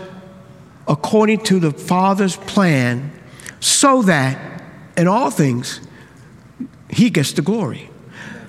according 0.89 1.41
to 1.45 1.61
the 1.61 1.71
Father's 1.71 2.37
plan 2.37 3.13
so 3.61 4.03
that 4.03 4.63
in 4.97 5.07
all 5.07 5.31
things 5.31 5.81
he 6.91 7.11
gets 7.11 7.33
the 7.33 7.43
glory. 7.43 7.89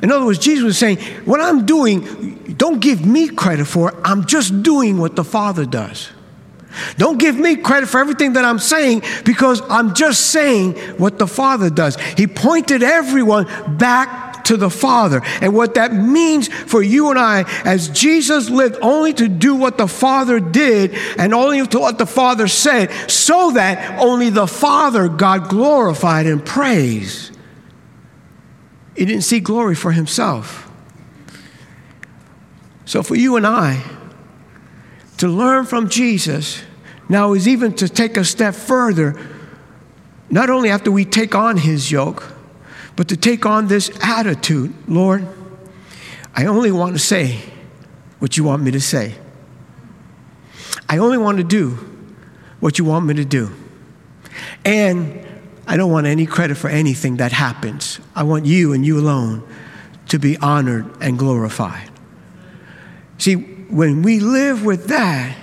In 0.04 0.12
other 0.12 0.26
words, 0.26 0.38
Jesus 0.38 0.64
was 0.66 0.78
saying, 0.78 0.98
What 1.24 1.40
I'm 1.40 1.66
doing, 1.66 2.56
don't 2.58 2.80
give 2.80 3.06
me 3.06 3.30
credit 3.30 3.66
for. 3.66 3.96
I'm 4.06 4.26
just 4.26 4.62
doing 4.62 4.98
what 4.98 5.16
the 5.16 5.24
Father 5.24 5.66
does. 5.66 6.12
Don't 6.98 7.18
give 7.18 7.38
me 7.38 7.56
credit 7.56 7.88
for 7.88 8.00
everything 8.00 8.34
that 8.34 8.44
I'm 8.44 8.60
saying 8.60 9.04
because 9.26 9.62
I'm 9.70 9.94
just 9.94 10.32
saying 10.32 10.74
what 10.98 11.20
the 11.20 11.28
Father 11.28 11.70
does. 11.70 11.96
He 12.18 12.28
pointed 12.28 12.84
everyone 12.84 13.46
back 13.78 14.44
to 14.46 14.58
the 14.58 14.70
Father. 14.70 15.22
And 15.42 15.54
what 15.54 15.76
that 15.76 15.94
means 15.94 16.50
for 16.50 16.82
you 16.82 17.10
and 17.10 17.20
I, 17.20 17.44
as 17.64 17.88
Jesus 17.90 18.50
lived 18.50 18.78
only 18.82 19.14
to 19.14 19.30
do 19.30 19.56
what 19.56 19.78
the 19.78 19.88
Father 19.88 20.40
did 20.42 20.96
and 21.18 21.34
only 21.34 21.66
to 21.66 21.80
what 21.80 21.98
the 21.98 22.06
Father 22.06 22.48
said, 22.48 22.92
so 23.10 23.52
that 23.52 24.00
only 24.00 24.32
the 24.32 24.48
Father 24.48 25.08
got 25.08 25.48
glorified 25.48 26.26
and 26.26 26.44
praised. 26.44 27.33
He 28.96 29.06
didn't 29.06 29.24
see 29.24 29.40
glory 29.40 29.76
for 29.76 29.92
himself. 29.92 30.70
So, 32.86 33.02
for 33.02 33.16
you 33.16 33.38
and 33.38 33.48
I 33.48 33.82
to 35.18 35.28
learn 35.28 35.66
from 35.66 35.90
Jesus 35.90 36.64
now 37.10 37.34
is 37.34 37.48
even 37.48 37.74
to 37.76 37.88
take 37.88 38.18
a 38.18 38.26
step 38.26 38.56
further, 38.56 39.20
not 40.30 40.50
only 40.50 40.70
after 40.70 40.92
we 40.92 41.06
take 41.06 41.34
on 41.34 41.58
his 41.58 41.92
yoke, 41.92 42.34
but 42.96 43.08
to 43.08 43.18
take 43.18 43.46
on 43.46 43.68
this 43.68 43.90
attitude 44.02 44.74
Lord, 44.88 45.28
I 46.36 46.46
only 46.46 46.72
want 46.72 46.94
to 46.94 47.00
say 47.00 47.40
what 48.20 48.38
you 48.38 48.44
want 48.44 48.64
me 48.64 48.72
to 48.72 48.82
say. 48.82 49.16
I 50.90 50.98
only 50.98 51.18
want 51.18 51.38
to 51.38 51.44
do 51.44 51.72
what 52.60 52.78
you 52.78 52.86
want 52.86 53.06
me 53.06 53.14
to 53.16 53.26
do. 53.26 53.52
And 54.66 55.23
I 55.66 55.78
don't 55.78 55.92
want 55.92 56.08
any 56.08 56.26
credit 56.26 56.56
for 56.56 56.70
anything 56.70 57.18
that 57.18 57.32
happens. 57.32 58.00
I 58.16 58.24
want 58.24 58.46
you 58.46 58.74
and 58.74 58.86
you 58.86 59.00
alone 59.00 59.48
to 60.10 60.20
be 60.20 60.38
honored 60.38 60.86
and 61.02 61.18
glorified. 61.18 61.90
See, 63.18 63.36
when 63.36 64.02
we 64.02 64.20
live 64.20 64.66
with 64.66 64.88
that, 64.88 65.38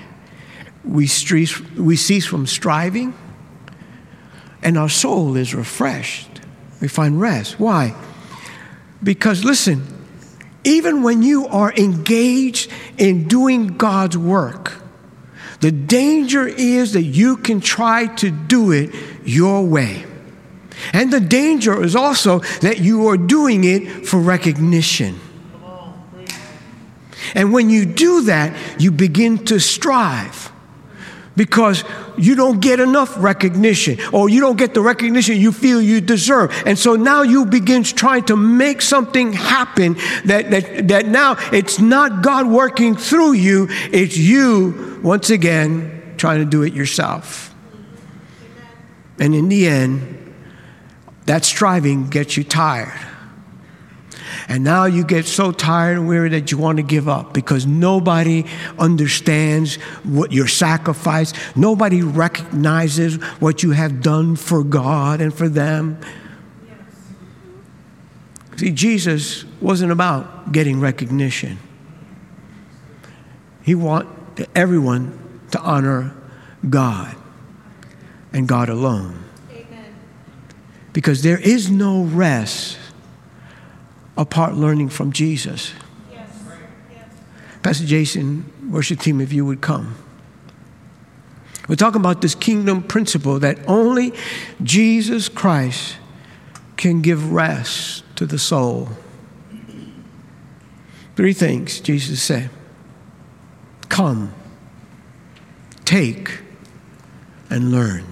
we, 0.85 1.07
cease, 1.07 1.61
we 1.73 1.97
cease 1.97 2.27
from 2.27 2.47
striving 2.47 3.15
and 4.63 4.77
our 4.77 4.89
soul 4.89 5.37
is 5.37 5.55
refreshed. 5.55 6.29
We 6.81 6.89
find 6.89 7.21
rest. 7.21 7.59
Why? 7.59 7.95
Because, 9.03 9.45
listen, 9.45 9.87
even 10.65 11.03
when 11.03 11.23
you 11.23 11.47
are 11.47 11.73
engaged 11.73 12.71
in 12.99 13.29
doing 13.29 13.79
God's 13.79 14.19
work, 14.19 14.75
the 15.61 15.71
danger 15.71 16.47
is 16.47 16.93
that 16.95 17.03
you 17.03 17.37
can 17.37 17.61
try 17.61 18.07
to 18.17 18.31
do 18.31 18.73
it 18.73 18.95
your 19.25 19.65
way. 19.65 20.05
And 20.93 21.12
the 21.12 21.21
danger 21.21 21.83
is 21.83 21.95
also 21.97 22.40
that 22.61 22.79
you 22.81 23.09
are 23.09 23.16
doing 23.16 23.64
it 23.64 24.07
for 24.07 24.19
recognition. 24.19 25.21
And 27.35 27.53
when 27.53 27.71
you 27.71 27.87
do 27.87 28.23
that, 28.23 28.81
you 28.81 28.90
begin 28.90 29.45
to 29.47 29.61
strive 29.61 30.51
because 31.37 31.85
you 32.19 32.35
don't 32.35 32.61
get 32.61 32.81
enough 32.81 33.14
recognition 33.16 33.99
or 34.12 34.29
you 34.29 34.40
don't 34.40 34.57
get 34.57 34.75
the 34.75 34.81
recognition 34.81 35.37
you 35.37 35.53
feel 35.53 35.81
you 35.81 36.01
deserve. 36.01 36.53
And 36.66 36.79
so 36.79 36.97
now 36.97 37.23
you 37.23 37.47
begin 37.47 37.83
trying 37.83 38.25
to 38.25 38.37
make 38.37 38.83
something 38.83 39.33
happen 39.33 39.95
that, 40.27 40.51
that, 40.51 40.88
that 40.88 41.07
now 41.07 41.37
it's 41.53 41.79
not 41.79 42.23
God 42.23 42.47
working 42.47 42.95
through 42.97 43.33
you, 43.33 43.69
it's 43.93 44.16
you, 44.16 45.01
once 45.03 45.31
again, 45.31 46.14
trying 46.16 46.40
to 46.40 46.45
do 46.45 46.62
it 46.62 46.75
yourself. 46.75 47.55
And 49.19 49.35
in 49.35 49.49
the 49.49 49.66
end, 49.66 50.20
that 51.31 51.45
striving 51.45 52.09
gets 52.11 52.37
you 52.37 52.43
tired. 52.43 52.93
And 54.49 54.64
now 54.64 54.87
you 54.87 55.05
get 55.05 55.27
so 55.27 55.53
tired 55.53 55.97
and 55.97 56.09
weary 56.09 56.31
that 56.31 56.51
you 56.51 56.59
want 56.59 56.79
to 56.79 56.83
give 56.83 57.09
up 57.09 57.33
because 57.33 57.66
nobody 57.66 58.47
understands 58.81 59.77
what 60.03 60.33
your 60.33 60.49
sacrifice, 60.49 61.33
nobody 61.55 62.03
recognizes 62.03 63.14
what 63.38 63.62
you 63.62 63.71
have 63.71 64.03
done 64.03 64.35
for 64.35 64.64
God 64.64 65.21
and 65.21 65.33
for 65.33 65.49
them. 65.49 66.01
See, 68.57 68.73
Jesus 68.73 69.45
wasn't 69.61 69.93
about 69.93 70.51
getting 70.51 70.81
recognition. 70.81 71.61
He 73.62 73.77
wanted 73.77 74.49
everyone 74.57 75.16
to 75.53 75.61
honor 75.61 76.12
God 76.69 77.14
and 78.33 78.49
God 78.49 78.69
alone 78.69 79.30
because 80.92 81.22
there 81.22 81.38
is 81.38 81.70
no 81.70 82.03
rest 82.03 82.79
apart 84.16 84.55
learning 84.55 84.88
from 84.88 85.12
Jesus. 85.12 85.72
Pastor 87.62 87.87
Jason, 87.87 88.50
worship 88.70 89.00
team, 89.00 89.20
if 89.20 89.33
you 89.33 89.44
would 89.44 89.61
come. 89.61 89.94
We're 91.68 91.76
talking 91.76 92.00
about 92.00 92.20
this 92.22 92.35
kingdom 92.35 92.83
principle 92.83 93.38
that 93.40 93.59
only 93.68 94.12
Jesus 94.62 95.29
Christ 95.29 95.96
can 96.76 97.03
give 97.03 97.33
rest 97.33 98.03
to 98.16 98.26
the 98.26 98.38
soul. 98.38 98.88
Three 101.16 101.35
things 101.35 101.81
Jesus 101.81 102.22
said 102.22 102.50
Come, 103.88 104.33
take, 105.85 106.40
and 107.50 107.70
learn. 107.70 108.05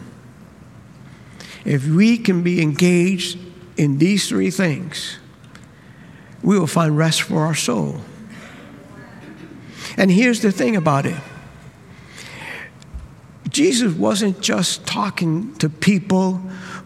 If 1.65 1.87
we 1.87 2.19
can 2.19 2.43
be 2.43 2.63
engaged 2.63 3.39
in 3.77 3.99
these 3.99 4.29
three 4.29 4.51
things, 4.51 5.19
we 6.43 6.59
will 6.59 6.67
find 6.67 6.97
rest 6.97 7.23
for 7.23 7.45
our 7.45 7.55
soul. 7.55 8.01
And 9.97 10.11
here's 10.11 10.41
the 10.41 10.53
thing 10.53 10.77
about 10.77 11.07
it 11.07 11.17
Jesus 13.49 13.93
wasn't 13.93 14.41
just 14.41 14.87
talking 14.87 15.55
to 15.57 15.69
people 15.69 16.35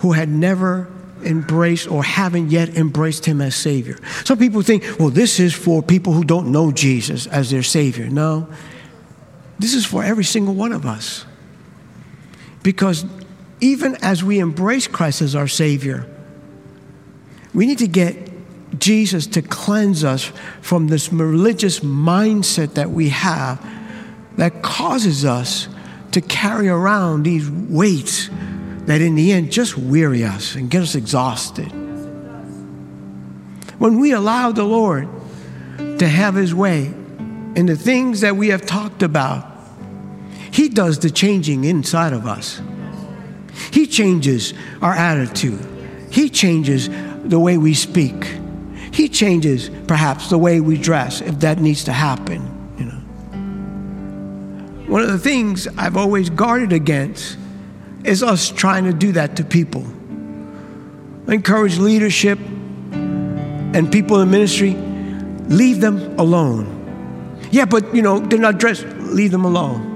who 0.01 0.13
had 0.13 0.29
never 0.29 0.91
embraced 1.25 1.89
or 1.89 2.03
haven't 2.03 2.51
yet 2.51 2.71
embraced 2.77 3.27
him 3.27 3.41
as 3.41 3.55
Savior. 3.55 3.99
Some 4.25 4.39
people 4.39 4.63
think, 4.63 4.85
well, 4.99 5.11
this 5.11 5.39
is 5.39 5.55
for 5.55 5.83
people 5.83 6.13
who 6.13 6.25
don't 6.25 6.51
know 6.51 6.73
Jesus 6.73 7.27
as 7.27 7.51
their 7.51 7.63
Savior. 7.63 8.09
No, 8.09 8.49
this 9.59 9.75
is 9.75 9.85
for 9.85 10.03
every 10.03 10.25
single 10.25 10.55
one 10.55 10.73
of 10.73 10.87
us. 10.87 11.25
Because 12.63 13.05
even 13.63 13.95
as 14.03 14.25
we 14.25 14.41
embrace 14.41 14.89
Christ 14.89 15.23
as 15.23 15.37
our 15.37 15.47
Savior, 15.47 16.05
we 17.55 17.65
need 17.65 17.79
to 17.79 17.87
get 17.87 18.17
Jesus 18.79 19.27
to 19.29 19.41
cleanse 19.41 20.03
us 20.03 20.33
from 20.61 20.89
this 20.89 21.13
religious 21.13 21.81
mindset 21.81 22.75
that 22.75 22.91
we 22.91 23.11
have 23.11 23.65
that 24.37 24.63
causes 24.63 25.25
us 25.25 25.69
to 26.11 26.21
carry 26.21 26.69
around 26.69 27.23
these 27.23 27.49
weights 27.49 28.31
that 28.87 29.01
in 29.01 29.15
the 29.15 29.31
end 29.31 29.53
just 29.53 29.79
weary 29.79 30.25
us 30.25 30.57
and 30.57 30.69
get 30.69 30.83
us 30.83 30.97
exhausted. 30.97 31.71
When 33.79 34.01
we 34.01 34.13
allow 34.13 34.51
the 34.51 34.65
Lord 34.65 35.09
to 35.79 36.09
have 36.09 36.35
His 36.35 36.53
way 36.53 36.87
in 37.55 37.67
the 37.67 37.77
things 37.77 38.23
that 38.23 38.35
we 38.35 38.49
have 38.49 38.67
talked 38.67 39.05
about, 39.05 39.47
He 40.51 40.69
does 40.69 40.99
the 40.99 41.11
changing 41.11 41.63
inside 41.63 42.13
of 42.13 42.27
us. 42.27 42.61
He 43.73 43.87
changes 43.87 44.55
our 44.81 44.93
attitude, 44.93 45.61
He 46.11 46.29
changes 46.29 46.89
the 47.25 47.39
way 47.39 47.57
we 47.57 47.75
speak. 47.75 48.39
He 48.93 49.09
changes 49.09 49.71
perhaps 49.87 50.29
the 50.29 50.37
way 50.37 50.61
we 50.61 50.77
dress 50.77 51.23
if 51.23 51.41
that 51.41 51.59
needs 51.59 51.85
to 51.85 51.93
happen, 51.93 52.43
you 52.77 52.85
know. 52.85 52.99
One 54.87 55.01
of 55.01 55.09
the 55.09 55.19
things 55.19 55.67
I've 55.79 55.97
always 55.97 56.29
guarded 56.29 56.75
against 56.75 57.39
is 58.05 58.23
us 58.23 58.51
trying 58.51 58.85
to 58.85 58.93
do 58.93 59.13
that 59.13 59.37
to 59.37 59.45
people. 59.45 59.87
I 61.27 61.35
encourage 61.35 61.79
leadership 61.79 62.39
and 62.39 63.91
people 63.91 64.21
in 64.21 64.31
ministry, 64.31 64.75
leave 64.75 65.81
them 65.81 66.19
alone. 66.19 66.81
Yeah, 67.51 67.65
but 67.65 67.95
you 67.95 68.03
know, 68.03 68.19
they're 68.19 68.39
not 68.39 68.59
dressed, 68.59 68.85
leave 68.99 69.31
them 69.31 69.47
alone. 69.47 69.89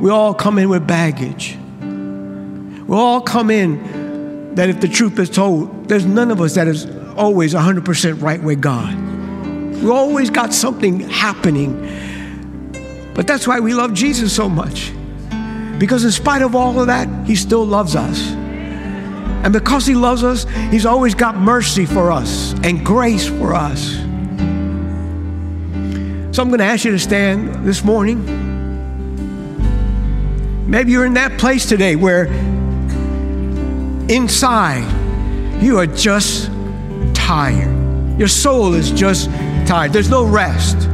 We 0.00 0.10
all 0.10 0.34
come 0.34 0.58
in 0.58 0.68
with 0.68 0.86
baggage. 0.88 1.56
We 2.86 2.96
all 2.96 3.20
come 3.20 3.50
in 3.50 4.54
that 4.54 4.68
if 4.68 4.80
the 4.80 4.88
truth 4.88 5.18
is 5.18 5.30
told, 5.30 5.88
there's 5.88 6.04
none 6.04 6.30
of 6.30 6.40
us 6.40 6.54
that 6.54 6.68
is 6.68 6.86
always 7.16 7.54
100% 7.54 8.22
right 8.22 8.42
with 8.42 8.60
God. 8.60 8.94
We 9.82 9.90
always 9.90 10.30
got 10.30 10.52
something 10.52 11.00
happening. 11.00 11.80
But 13.14 13.26
that's 13.26 13.46
why 13.46 13.60
we 13.60 13.74
love 13.74 13.94
Jesus 13.94 14.34
so 14.34 14.48
much. 14.48 14.92
Because 15.78 16.04
in 16.04 16.12
spite 16.12 16.42
of 16.42 16.54
all 16.54 16.80
of 16.80 16.86
that, 16.86 17.08
He 17.26 17.34
still 17.34 17.64
loves 17.64 17.96
us. 17.96 18.30
And 18.30 19.52
because 19.52 19.86
He 19.86 19.94
loves 19.94 20.22
us, 20.22 20.44
He's 20.70 20.86
always 20.86 21.14
got 21.14 21.36
mercy 21.36 21.84
for 21.84 22.12
us 22.12 22.54
and 22.62 22.84
grace 22.84 23.26
for 23.26 23.54
us. 23.54 23.94
So 26.34 26.42
I'm 26.42 26.48
going 26.48 26.60
to 26.60 26.64
ask 26.64 26.84
you 26.84 26.92
to 26.92 26.98
stand 26.98 27.66
this 27.66 27.84
morning. 27.84 28.24
Maybe 30.66 30.92
you're 30.92 31.04
in 31.04 31.14
that 31.14 31.38
place 31.38 31.66
today 31.66 31.96
where 31.96 32.26
inside 34.12 35.62
you 35.62 35.78
are 35.78 35.86
just 35.86 36.50
tired. 37.14 38.18
Your 38.18 38.28
soul 38.28 38.74
is 38.74 38.90
just 38.90 39.30
tired. 39.66 39.92
There's 39.92 40.10
no 40.10 40.24
rest 40.24 40.88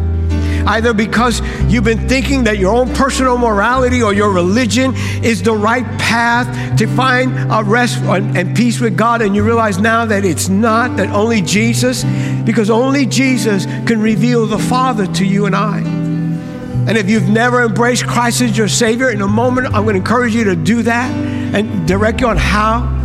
either 0.69 0.93
because 0.93 1.41
you've 1.73 1.85
been 1.85 2.09
thinking 2.09 2.45
that 2.45 2.59
your 2.59 2.75
own 2.75 2.93
personal 2.95 3.39
morality 3.39 4.03
or 4.03 4.13
your 4.13 4.31
religion 4.31 4.93
is 5.23 5.43
the 5.43 5.53
right 5.53 5.87
path 5.99 6.79
to 6.79 6.87
find 6.87 7.33
a 7.51 7.63
rest 7.65 7.99
and 8.03 8.55
peace 8.55 8.79
with 8.79 8.97
God, 8.97 9.23
and 9.23 9.35
you 9.35 9.43
realize 9.43 9.79
now 9.79 10.05
that 10.05 10.25
it's 10.25 10.49
not, 10.49 10.97
that 10.99 11.09
only 11.09 11.41
Jesus, 11.41 12.05
because 12.45 12.69
only 12.69 13.07
Jesus 13.07 13.65
can 13.65 14.01
reveal 14.01 14.47
the 14.47 14.59
Father 14.59 15.07
to 15.15 15.25
you 15.25 15.47
and 15.47 15.57
I. 15.57 15.79
And 15.79 16.97
if 16.99 17.09
you've 17.09 17.29
never 17.29 17.63
embraced 17.65 18.07
Christ 18.07 18.43
as 18.43 18.57
your 18.57 18.69
Savior, 18.69 19.11
in 19.11 19.23
a 19.23 19.29
moment, 19.29 19.69
I'm 19.69 19.85
going 19.85 19.95
to 19.95 20.01
encourage 20.01 20.35
you 20.35 20.45
to 20.45 20.57
do 20.57 20.83
that 20.83 21.11
and 21.55 21.89
direct 21.89 22.21
you 22.21 22.29
on 22.29 22.37
how 22.37 22.98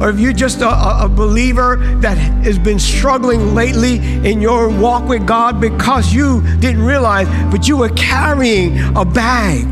or 0.00 0.10
if 0.10 0.20
you're 0.20 0.32
just 0.32 0.60
a, 0.60 1.04
a, 1.04 1.08
believer 1.08 1.76
that 2.00 2.16
has 2.16 2.58
been 2.58 2.78
struggling 2.78 3.54
lately 3.54 3.96
in 4.28 4.40
your 4.40 4.68
walk 4.68 5.08
with 5.08 5.26
God 5.26 5.60
because 5.60 6.12
you 6.12 6.42
didn't 6.60 6.82
realize, 6.82 7.26
but 7.50 7.66
you 7.66 7.76
were 7.76 7.88
carrying 7.90 8.78
a 8.96 9.04
bag 9.04 9.66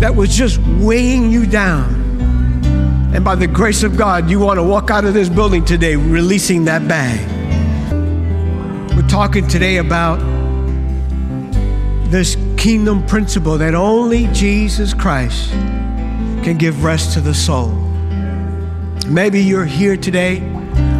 that 0.00 0.14
was 0.14 0.34
just 0.34 0.60
weighing 0.78 1.30
you 1.30 1.44
down. 1.44 1.94
And 3.14 3.24
by 3.24 3.34
the 3.34 3.48
grace 3.48 3.82
of 3.82 3.96
God, 3.96 4.30
you 4.30 4.38
want 4.38 4.58
to 4.58 4.62
walk 4.62 4.90
out 4.90 5.04
of 5.04 5.12
this 5.12 5.28
building 5.28 5.64
today 5.64 5.96
releasing 5.96 6.66
that 6.66 6.86
bag. 6.86 7.26
We're 8.94 9.08
talking 9.08 9.48
today 9.48 9.78
about 9.78 10.18
this 12.10 12.36
kingdom 12.56 13.04
principle 13.06 13.58
that 13.58 13.74
only 13.74 14.28
Jesus 14.28 14.94
Christ 14.94 15.50
can 15.50 16.56
give 16.58 16.84
rest 16.84 17.12
to 17.14 17.20
the 17.20 17.34
soul. 17.34 17.77
Maybe 19.08 19.40
you're 19.40 19.64
here 19.64 19.96
today 19.96 20.40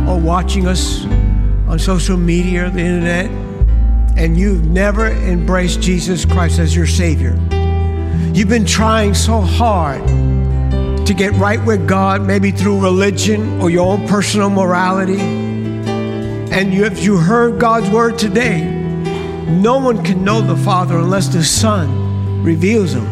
or 0.08 0.18
watching 0.18 0.66
us 0.66 1.04
on 1.68 1.78
social 1.78 2.16
media 2.16 2.66
or 2.66 2.70
the 2.70 2.80
internet, 2.80 3.30
and 4.16 4.34
you've 4.34 4.64
never 4.64 5.08
embraced 5.08 5.82
Jesus 5.82 6.24
Christ 6.24 6.58
as 6.58 6.74
your 6.74 6.86
Savior. 6.86 7.38
You've 8.32 8.48
been 8.48 8.64
trying 8.64 9.12
so 9.12 9.42
hard 9.42 10.06
to 11.06 11.14
get 11.14 11.34
right 11.34 11.62
with 11.66 11.86
God, 11.86 12.26
maybe 12.26 12.50
through 12.50 12.80
religion 12.80 13.60
or 13.60 13.68
your 13.68 13.86
own 13.86 14.08
personal 14.08 14.48
morality. 14.48 15.20
And 15.20 16.72
you, 16.72 16.86
if 16.86 17.04
you 17.04 17.18
heard 17.18 17.60
God's 17.60 17.90
word 17.90 18.18
today, 18.18 18.64
no 19.50 19.76
one 19.76 20.02
can 20.02 20.24
know 20.24 20.40
the 20.40 20.56
Father 20.56 20.96
unless 20.96 21.28
the 21.28 21.44
Son 21.44 22.42
reveals 22.42 22.94
him. 22.94 23.04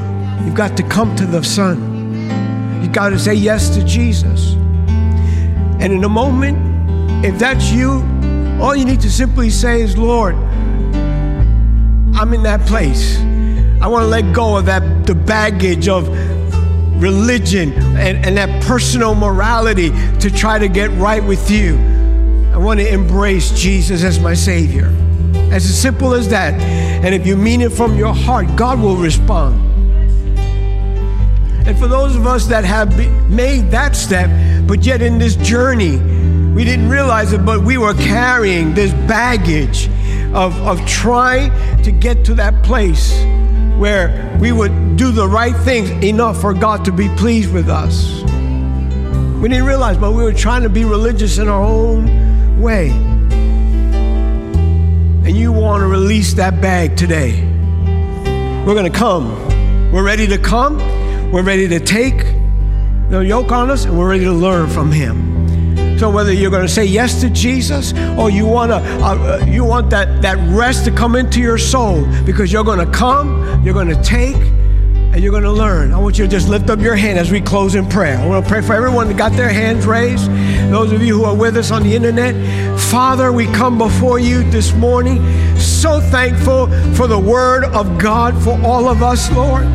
You've 0.47 0.55
got 0.55 0.75
to 0.79 0.83
come 0.83 1.15
to 1.17 1.27
the 1.27 1.43
Son. 1.43 2.81
You've 2.83 2.93
got 2.93 3.11
to 3.11 3.19
say 3.19 3.35
yes 3.35 3.69
to 3.77 3.85
Jesus. 3.85 4.57
And 5.81 5.93
in 5.93 6.05
a 6.05 6.09
moment, 6.09 7.25
if 7.25 7.39
that's 7.39 7.71
you, 7.71 8.03
all 8.61 8.75
you 8.75 8.85
need 8.85 9.01
to 9.01 9.11
simply 9.11 9.51
say 9.51 9.83
is, 9.83 9.97
Lord, 9.97 10.35
I'm 12.15 12.33
in 12.33 12.43
that 12.45 12.67
place. 12.67 13.19
I 13.81 13.89
want 13.89 14.05
to 14.05 14.09
let 14.09 14.35
go 14.35 14.57
of 14.57 14.67
that 14.67 15.07
the 15.07 15.15
baggage 15.15 15.87
of 15.87 16.09
religion 17.01 17.73
and, 17.75 18.25
and 18.25 18.37
that 18.39 18.63
personal 18.65 19.15
morality 19.15 19.91
to 20.21 20.31
try 20.31 20.59
to 20.59 20.69
get 20.69 20.91
right 20.93 21.23
with 21.23 21.51
you. 21.51 21.77
I 22.55 22.57
want 22.57 22.81
to 22.81 22.89
embrace 22.91 23.51
Jesus 23.51 24.03
as 24.03 24.19
my 24.19 24.33
Savior. 24.33 24.87
As 25.53 25.63
simple 25.79 26.15
as 26.15 26.31
that. 26.31 26.55
And 26.55 27.15
if 27.15 27.27
you 27.27 27.37
mean 27.37 27.61
it 27.61 27.71
from 27.71 27.99
your 27.99 28.15
heart, 28.15 28.47
God 28.57 28.81
will 28.81 28.97
respond. 28.97 29.63
And 31.67 31.77
for 31.77 31.89
those 31.89 32.15
of 32.15 32.27
us 32.29 32.47
that 32.47 32.65
have 32.65 32.97
made 33.29 33.73
that 33.73 33.97
step, 33.97 34.31
but 34.69 34.85
yet 34.87 35.03
in 35.03 35.19
this 35.19 35.35
journey, 35.35 35.99
we 36.55 36.65
didn't 36.65 36.89
realize 36.89 37.33
it, 37.33 37.45
but 37.45 37.63
we 37.63 37.77
were 37.77 37.93
carrying 37.95 38.73
this 38.73 38.93
baggage 39.09 39.89
of, 40.33 40.57
of 40.63 40.87
trying 40.87 41.51
to 41.83 41.91
get 41.91 42.25
to 42.27 42.35
that 42.35 42.63
place 42.63 43.21
where 43.77 44.39
we 44.41 44.53
would 44.53 44.97
do 44.97 45.11
the 45.11 45.27
right 45.27 45.57
things 45.57 45.91
enough 46.05 46.41
for 46.41 46.55
God 46.55 46.85
to 46.85 46.93
be 46.93 47.09
pleased 47.17 47.53
with 47.53 47.69
us. 47.69 48.23
We 49.43 49.49
didn't 49.49 49.67
realize, 49.67 49.99
but 49.99 50.13
we 50.13 50.23
were 50.23 50.33
trying 50.33 50.63
to 50.63 50.71
be 50.71 50.85
religious 50.85 51.39
in 51.39 51.49
our 51.49 51.63
own 51.63 52.61
way. 52.61 52.91
And 55.27 55.37
you 55.37 55.53
want 55.53 55.83
to 55.83 55.89
release 55.89 56.33
that 56.35 56.61
bag 56.63 56.97
today. 56.97 57.43
We're 58.65 58.75
going 58.75 58.91
to 58.91 58.99
come. 58.99 59.93
We're 59.93 60.05
ready 60.05 60.27
to 60.29 60.39
come. 60.39 60.79
We're 61.33 61.43
ready 61.43 61.67
to 61.69 61.81
take 61.81 62.19
the 63.11 63.21
yoke 63.21 63.51
on 63.51 63.71
us 63.71 63.85
and 63.85 63.99
we're 63.99 64.09
ready 64.09 64.25
to 64.25 64.33
learn 64.33 64.71
from 64.71 64.93
Him. 64.93 65.99
So 65.99 66.11
whether 66.11 66.33
you're 66.33 66.51
going 66.51 66.67
to 66.67 66.73
say 66.73 66.85
yes 66.85 67.21
to 67.23 67.31
Jesus 67.31 67.93
or 68.19 68.31
you 68.31 68.47
want 68.47 68.71
to, 68.71 68.77
uh, 68.77 69.45
you 69.47 69.65
want 69.65 69.91
that 69.91 70.23
that 70.23 70.37
rest 70.55 70.85
to 70.85 70.91
come 70.91 71.17
into 71.17 71.41
your 71.41 71.59
soul 71.59 72.07
because 72.25 72.53
you're 72.53 72.65
going 72.65 72.79
to 72.79 72.93
come, 72.93 73.65
you're 73.65 73.75
going 73.75 73.89
to 73.89 74.03
take, 74.03 74.37
and 74.37 75.23
you're 75.23 75.33
going 75.33 75.43
to 75.43 75.53
learn. 75.53 75.93
I 75.93 75.99
want 75.99 76.19
you 76.19 76.27
to 76.27 76.31
just 76.31 76.49
lift 76.49 76.71
up 76.71 76.79
your 76.79 76.95
hand 76.95 77.19
as 77.19 77.33
we 77.33 77.41
close 77.41 77.75
in 77.75 77.89
prayer. 77.89 78.19
I 78.19 78.27
want 78.27 78.45
to 78.45 78.51
pray 78.51 78.61
for 78.61 78.75
everyone 78.75 79.09
that 79.09 79.17
got 79.17 79.33
their 79.33 79.49
hands 79.49 79.87
raised. 79.87 80.31
Those 80.71 80.93
of 80.93 81.03
you 81.03 81.17
who 81.17 81.25
are 81.25 81.35
with 81.35 81.57
us 81.57 81.71
on 81.71 81.83
the 81.83 81.97
internet, 81.97 82.35
Father, 82.79 83.33
we 83.33 83.47
come 83.47 83.79
before 83.79 84.19
you 84.19 84.49
this 84.51 84.75
morning, 84.75 85.19
so 85.57 86.01
thankful 86.01 86.67
for 86.95 87.07
the 87.07 87.19
Word 87.19 87.65
of 87.65 87.99
God 87.99 88.41
for 88.45 88.61
all 88.63 88.89
of 88.89 89.03
us, 89.03 89.33
Lord. 89.33 89.67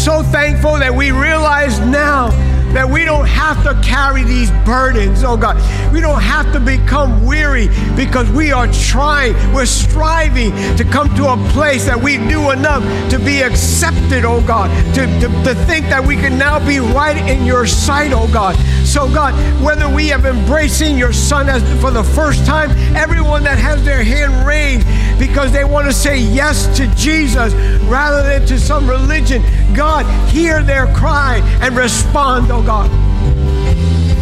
So 0.00 0.22
thankful 0.22 0.78
that 0.78 0.94
we 0.94 1.10
realize 1.10 1.78
now 1.78 2.30
that 2.72 2.88
we 2.88 3.04
don't 3.04 3.26
have 3.26 3.62
to 3.64 3.78
carry 3.86 4.24
these 4.24 4.50
burdens, 4.64 5.22
oh 5.22 5.36
God. 5.36 5.56
We 5.92 6.00
don't 6.00 6.22
have 6.22 6.50
to 6.54 6.60
become 6.60 7.26
weary 7.26 7.68
because 7.96 8.30
we 8.30 8.50
are 8.50 8.66
trying, 8.72 9.34
we're 9.52 9.66
striving 9.66 10.52
to 10.78 10.84
come 10.84 11.14
to 11.16 11.32
a 11.32 11.36
place 11.50 11.84
that 11.84 12.00
we 12.00 12.16
do 12.16 12.50
enough 12.50 12.82
to 13.10 13.18
be 13.18 13.42
accepted, 13.42 14.24
oh 14.24 14.40
God, 14.40 14.70
to, 14.94 15.04
to, 15.04 15.28
to 15.44 15.54
think 15.66 15.84
that 15.90 16.02
we 16.02 16.16
can 16.16 16.38
now 16.38 16.64
be 16.66 16.78
right 16.78 17.18
in 17.28 17.44
your 17.44 17.66
sight, 17.66 18.12
oh 18.14 18.32
God. 18.32 18.56
So, 18.90 19.08
God, 19.08 19.34
whether 19.62 19.88
we 19.88 20.08
have 20.08 20.26
embracing 20.26 20.98
your 20.98 21.12
Son 21.12 21.48
as 21.48 21.62
for 21.80 21.92
the 21.92 22.02
first 22.02 22.44
time, 22.44 22.70
everyone 22.96 23.44
that 23.44 23.56
has 23.56 23.84
their 23.84 24.02
hand 24.02 24.44
raised 24.44 24.84
because 25.16 25.52
they 25.52 25.62
want 25.62 25.86
to 25.86 25.92
say 25.92 26.18
yes 26.18 26.66
to 26.76 26.88
Jesus 26.96 27.54
rather 27.84 28.20
than 28.24 28.44
to 28.48 28.58
some 28.58 28.90
religion, 28.90 29.44
God, 29.74 30.04
hear 30.28 30.64
their 30.64 30.92
cry 30.92 31.40
and 31.62 31.76
respond, 31.76 32.50
oh 32.50 32.64
God. 32.64 32.90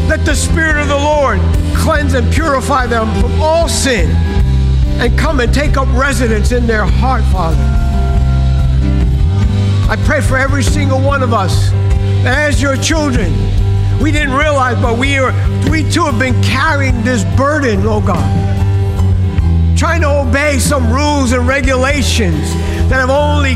Let 0.06 0.26
the 0.26 0.34
Spirit 0.34 0.76
of 0.76 0.88
the 0.88 0.96
Lord 0.96 1.40
cleanse 1.74 2.12
and 2.12 2.30
purify 2.30 2.86
them 2.86 3.08
from 3.22 3.40
all 3.40 3.70
sin 3.70 4.10
and 5.00 5.18
come 5.18 5.40
and 5.40 5.52
take 5.54 5.78
up 5.78 5.88
residence 5.96 6.52
in 6.52 6.66
their 6.66 6.84
heart, 6.84 7.24
Father. 7.32 7.56
I 9.90 9.96
pray 10.04 10.20
for 10.20 10.36
every 10.36 10.62
single 10.62 11.00
one 11.00 11.22
of 11.22 11.32
us 11.32 11.70
as 12.26 12.60
your 12.60 12.76
children, 12.76 13.32
we 14.01 14.12
didn't 14.12 14.34
realize, 14.34 14.80
but 14.80 14.99
we 14.99 15.18
are 15.18 15.32
we 15.70 15.88
too 15.90 16.05
have 16.05 16.18
been 16.18 16.40
carrying 16.42 17.03
this 17.05 17.24
burden, 17.36 17.80
oh 17.84 18.01
God. 18.01 18.46
Trying 19.76 20.01
to 20.01 20.09
obey 20.09 20.59
some 20.59 20.92
rules 20.92 21.32
and 21.32 21.46
regulations 21.46 22.53
that 22.88 22.99
have 22.99 23.11
only 23.11 23.55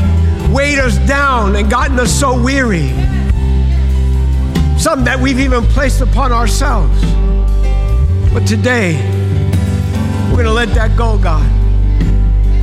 weighed 0.53 0.79
us 0.79 0.97
down 1.07 1.55
and 1.55 1.69
gotten 1.69 1.99
us 1.99 2.11
so 2.17 2.41
weary. 2.41 2.89
Some 4.77 5.03
that 5.05 5.17
we've 5.21 5.39
even 5.39 5.63
placed 5.63 6.01
upon 6.01 6.31
ourselves. 6.31 7.01
But 8.33 8.45
today, 8.47 8.95
we're 10.29 10.43
going 10.43 10.45
to 10.45 10.51
let 10.51 10.69
that 10.69 10.97
go, 10.97 11.17
God. 11.17 11.45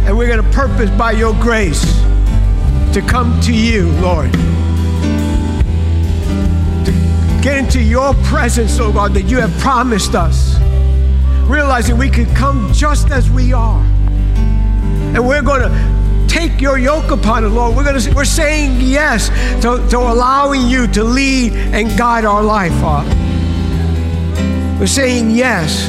And 0.07 0.16
we're 0.16 0.28
going 0.28 0.43
to 0.43 0.51
purpose 0.51 0.91
by 0.91 1.12
your 1.12 1.35
grace 1.35 1.83
to 2.93 3.03
come 3.07 3.41
to 3.43 3.55
you, 3.55 3.91
Lord. 4.01 4.31
Into 7.71 7.85
your 7.85 8.14
presence, 8.25 8.81
oh 8.81 8.93
God, 8.93 9.14
that 9.14 9.27
you 9.31 9.39
have 9.39 9.57
promised 9.61 10.16
us. 10.16 10.59
Realizing 11.49 11.97
we 11.97 12.11
can 12.11 12.27
come 12.35 12.73
just 12.73 13.12
as 13.12 13.31
we 13.31 13.53
are. 13.53 13.81
And 15.14 15.25
we're 15.25 15.43
going 15.43 15.61
to 15.61 16.27
take 16.27 16.61
your 16.61 16.79
yoke 16.79 17.12
upon 17.12 17.45
it, 17.45 17.51
Lord. 17.51 17.77
We're, 17.77 17.85
gonna, 17.85 18.12
we're 18.12 18.25
saying 18.25 18.81
yes 18.81 19.29
to, 19.62 19.87
to 19.89 19.99
allowing 19.99 20.66
you 20.66 20.89
to 20.89 21.05
lead 21.05 21.53
and 21.53 21.97
guide 21.97 22.25
our 22.25 22.43
life, 22.43 22.73
Father. 22.81 23.14
We're 24.81 24.89
saying 24.89 25.31
yes 25.31 25.87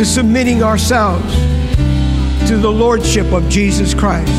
to 0.00 0.04
submitting 0.04 0.64
ourselves 0.64 1.32
to 2.48 2.56
the 2.56 2.72
Lordship 2.72 3.32
of 3.32 3.48
Jesus 3.48 3.94
Christ. 3.94 4.32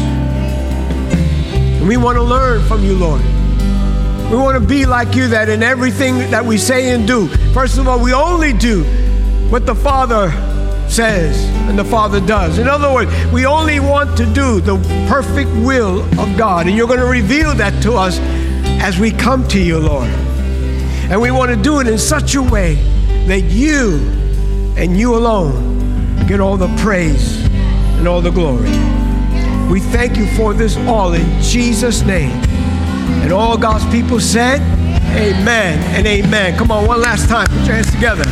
And 1.53 1.87
we 1.87 1.95
want 1.95 2.17
to 2.17 2.23
learn 2.23 2.61
from 2.67 2.83
you, 2.83 2.95
Lord. 2.95 3.21
We 4.31 4.37
want 4.37 4.57
to 4.57 4.65
be 4.65 4.85
like 4.85 5.13
you, 5.13 5.27
that 5.27 5.49
in 5.49 5.61
everything 5.61 6.17
that 6.31 6.45
we 6.45 6.57
say 6.57 6.91
and 6.91 7.05
do, 7.05 7.27
first 7.53 7.77
of 7.77 7.85
all, 7.89 8.01
we 8.01 8.13
only 8.13 8.53
do 8.53 8.85
what 9.49 9.65
the 9.65 9.75
Father 9.75 10.31
says 10.87 11.37
and 11.69 11.77
the 11.77 11.83
Father 11.83 12.25
does. 12.25 12.57
In 12.57 12.69
other 12.69 12.93
words, 12.93 13.11
we 13.33 13.45
only 13.45 13.81
want 13.81 14.15
to 14.17 14.25
do 14.25 14.61
the 14.61 14.77
perfect 15.09 15.49
will 15.49 16.01
of 16.17 16.37
God. 16.37 16.67
And 16.67 16.77
you're 16.77 16.87
going 16.87 17.01
to 17.01 17.05
reveal 17.05 17.53
that 17.55 17.83
to 17.83 17.95
us 17.95 18.19
as 18.81 18.97
we 18.97 19.11
come 19.11 19.45
to 19.49 19.59
you, 19.59 19.79
Lord. 19.79 20.07
And 20.07 21.21
we 21.21 21.31
want 21.31 21.51
to 21.51 21.61
do 21.61 21.81
it 21.81 21.87
in 21.87 21.97
such 21.97 22.35
a 22.35 22.41
way 22.41 22.75
that 23.27 23.41
you 23.41 23.97
and 24.77 24.97
you 24.97 25.15
alone 25.15 26.25
get 26.25 26.39
all 26.39 26.55
the 26.55 26.73
praise 26.77 27.45
and 27.97 28.07
all 28.07 28.21
the 28.21 28.31
glory. 28.31 28.71
We 29.69 29.81
thank 29.81 30.15
you 30.15 30.25
for 30.37 30.53
this 30.53 30.77
all 30.77 31.11
in 31.13 31.41
Jesus' 31.41 32.01
name. 32.03 32.50
And 33.23 33.31
all 33.31 33.57
God's 33.57 33.85
people 33.91 34.19
said, 34.19 34.61
Amen 35.15 35.79
and 35.95 36.07
amen. 36.07 36.57
Come 36.57 36.71
on, 36.71 36.87
one 36.87 37.01
last 37.01 37.27
time. 37.27 37.47
Put 37.47 37.65
your 37.65 37.75
hands 37.75 37.91
together. 37.91 38.23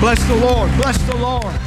Bless 0.00 0.22
the 0.28 0.36
Lord. 0.36 0.70
Bless 0.76 0.98
the 1.06 1.16
Lord. 1.16 1.65